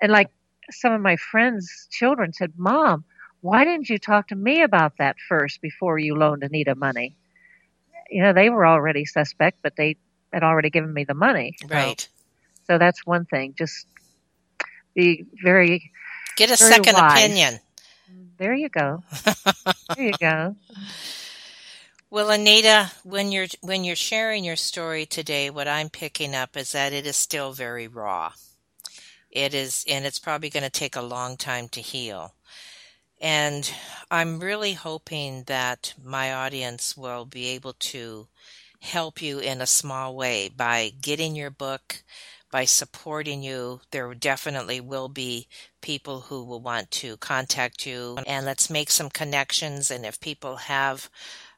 [0.02, 0.30] and like
[0.72, 3.04] some of my friends children said mom
[3.42, 7.16] why didn't you talk to me about that first before you loaned anita money
[8.10, 9.96] you know they were already suspect but they
[10.34, 12.08] had already given me the money So- Right.
[12.68, 13.86] so that's one thing just
[14.96, 15.92] be very
[16.36, 17.24] Get a second wise.
[17.26, 17.60] opinion.
[18.40, 19.04] There you go
[19.96, 20.56] there you go
[22.12, 26.74] Well, Anita, when you're when you're sharing your story today, what I'm picking up is
[26.74, 28.34] that it is still very raw.
[29.32, 32.36] It is, and it's probably going to take a long time to heal.
[33.22, 33.72] And
[34.12, 38.28] I'm really hoping that my audience will be able to
[38.82, 42.04] help you in a small way by getting your book,
[42.52, 43.82] by supporting you.
[43.92, 45.48] There definitely will be
[45.82, 49.92] people who will want to contact you, and let's make some connections.
[49.92, 51.10] And if people have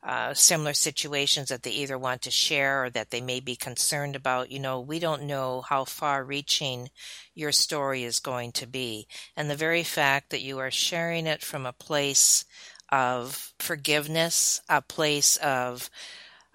[0.04, 4.16] uh, similar situations that they either want to share or that they may be concerned
[4.16, 4.52] about.
[4.52, 6.90] You know, we don't know how far reaching
[7.36, 9.08] your story is going to be.
[9.38, 12.46] And the very fact that you are sharing it from a place
[12.90, 15.90] of forgiveness, a place of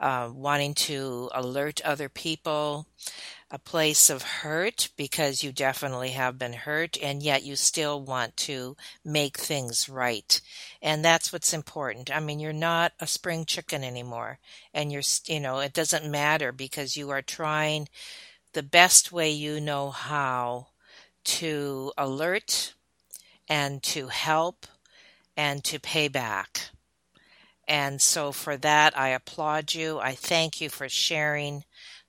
[0.01, 2.87] uh, wanting to alert other people,
[3.51, 8.37] a place of hurt because you definitely have been hurt and yet you still want
[8.37, 10.41] to make things right.
[10.83, 12.15] And that's what's important.
[12.15, 14.41] I mean, you're not a spring chicken anymore
[14.75, 17.89] and you're, you know, it doesn't matter because you are trying
[18.53, 20.69] the best way you know how
[21.25, 22.75] to alert
[23.49, 24.67] and to help
[25.37, 26.71] and to pay back.
[27.69, 29.99] And so for that, I applaud you.
[29.99, 31.65] I thank you for sharing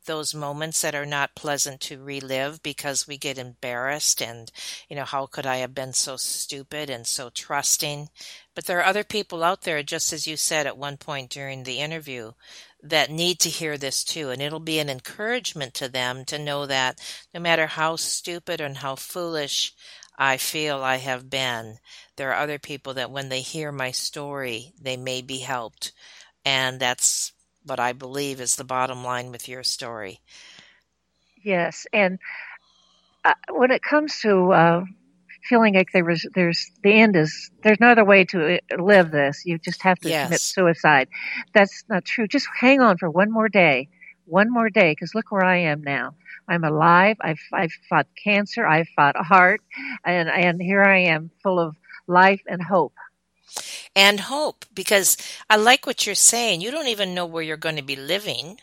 [0.08, 4.52] those moments that are not pleasant to relive because we get embarrassed and,
[4.90, 8.10] you know, how could I have been so stupid and so trusting?
[8.56, 11.64] But there are other people out there, just as you said at one point during
[11.64, 12.32] the interview,
[12.82, 14.30] that need to hear this too.
[14.30, 17.00] And it'll be an encouragement to them to know that
[17.34, 19.74] no matter how stupid and how foolish
[20.18, 21.78] I feel I have been,
[22.16, 25.92] there are other people that when they hear my story, they may be helped.
[26.44, 27.34] And that's
[27.68, 30.22] what I believe is the bottom line with your story.
[31.44, 32.20] Yes, and
[33.24, 34.84] uh, when it comes to uh,
[35.48, 39.12] feeling like there was, there's the end is there's no other way to uh, live
[39.12, 39.44] this.
[39.46, 41.10] You just have to commit suicide.
[41.54, 42.28] That's not true.
[42.28, 43.90] Just hang on for one more day,
[44.26, 46.16] one more day, because look where I am now.
[46.48, 47.18] I'm alive.
[47.22, 48.66] I've I've fought cancer.
[48.66, 49.62] I've fought a heart,
[50.06, 51.76] and and here I am, full of
[52.08, 52.94] life and hope.
[53.98, 55.18] And hope, because
[55.50, 56.62] I like what you're saying.
[56.62, 58.60] You don't even know where you're going to be living,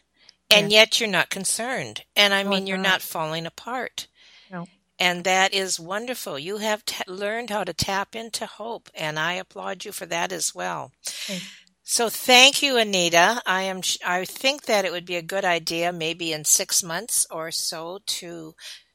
[0.49, 2.05] and yet you're not concerned.
[2.15, 2.89] And I mean, you're not.
[2.89, 4.07] not falling apart.
[4.51, 4.69] No.
[4.99, 6.39] And that is wonderful.
[6.39, 10.31] You have t- learned how to tap into hope, and I applaud you for that
[10.31, 10.93] as well.
[11.05, 11.45] Thanks.
[11.83, 13.43] So thank you, Anita.
[13.45, 13.83] I am.
[14.07, 17.99] I think that it would be a good idea, maybe in six months or so,
[18.07, 18.55] to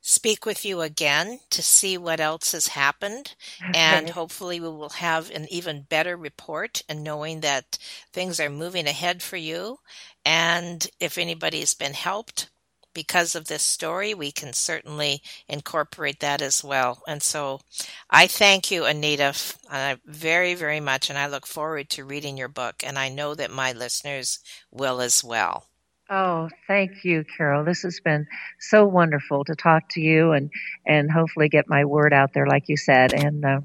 [0.10, 3.36] speak with you again to see what else has happened,
[3.74, 7.78] and hopefully we will have an even better report and knowing that
[8.14, 9.80] things are moving ahead for you.
[10.26, 12.50] And if anybody's been helped
[12.94, 17.04] because of this story, we can certainly incorporate that as well.
[17.08, 17.62] And so
[18.10, 19.34] I thank you, Anita,
[19.72, 21.10] uh, very, very much.
[21.10, 22.84] And I look forward to reading your book.
[22.84, 24.40] And I know that my listeners
[24.72, 25.69] will as well.
[26.10, 27.64] Oh, thank you, Carol.
[27.64, 28.26] This has been
[28.60, 30.50] so wonderful to talk to you and
[30.86, 33.14] and hopefully get my word out there, like you said.
[33.14, 33.60] And uh,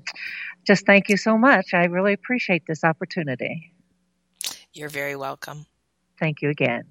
[0.67, 1.73] just thank you so much.
[1.73, 3.73] I really appreciate this opportunity.
[4.75, 5.65] You're very welcome.
[6.21, 6.85] Thank you again.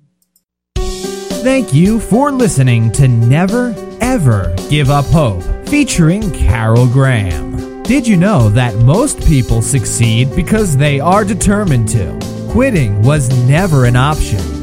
[0.75, 7.83] Thank you for listening to Never Ever Give Up Hope, featuring Carol Graham.
[7.83, 12.17] Did you know that most people succeed because they are determined to?
[12.49, 14.62] Quitting was never an option.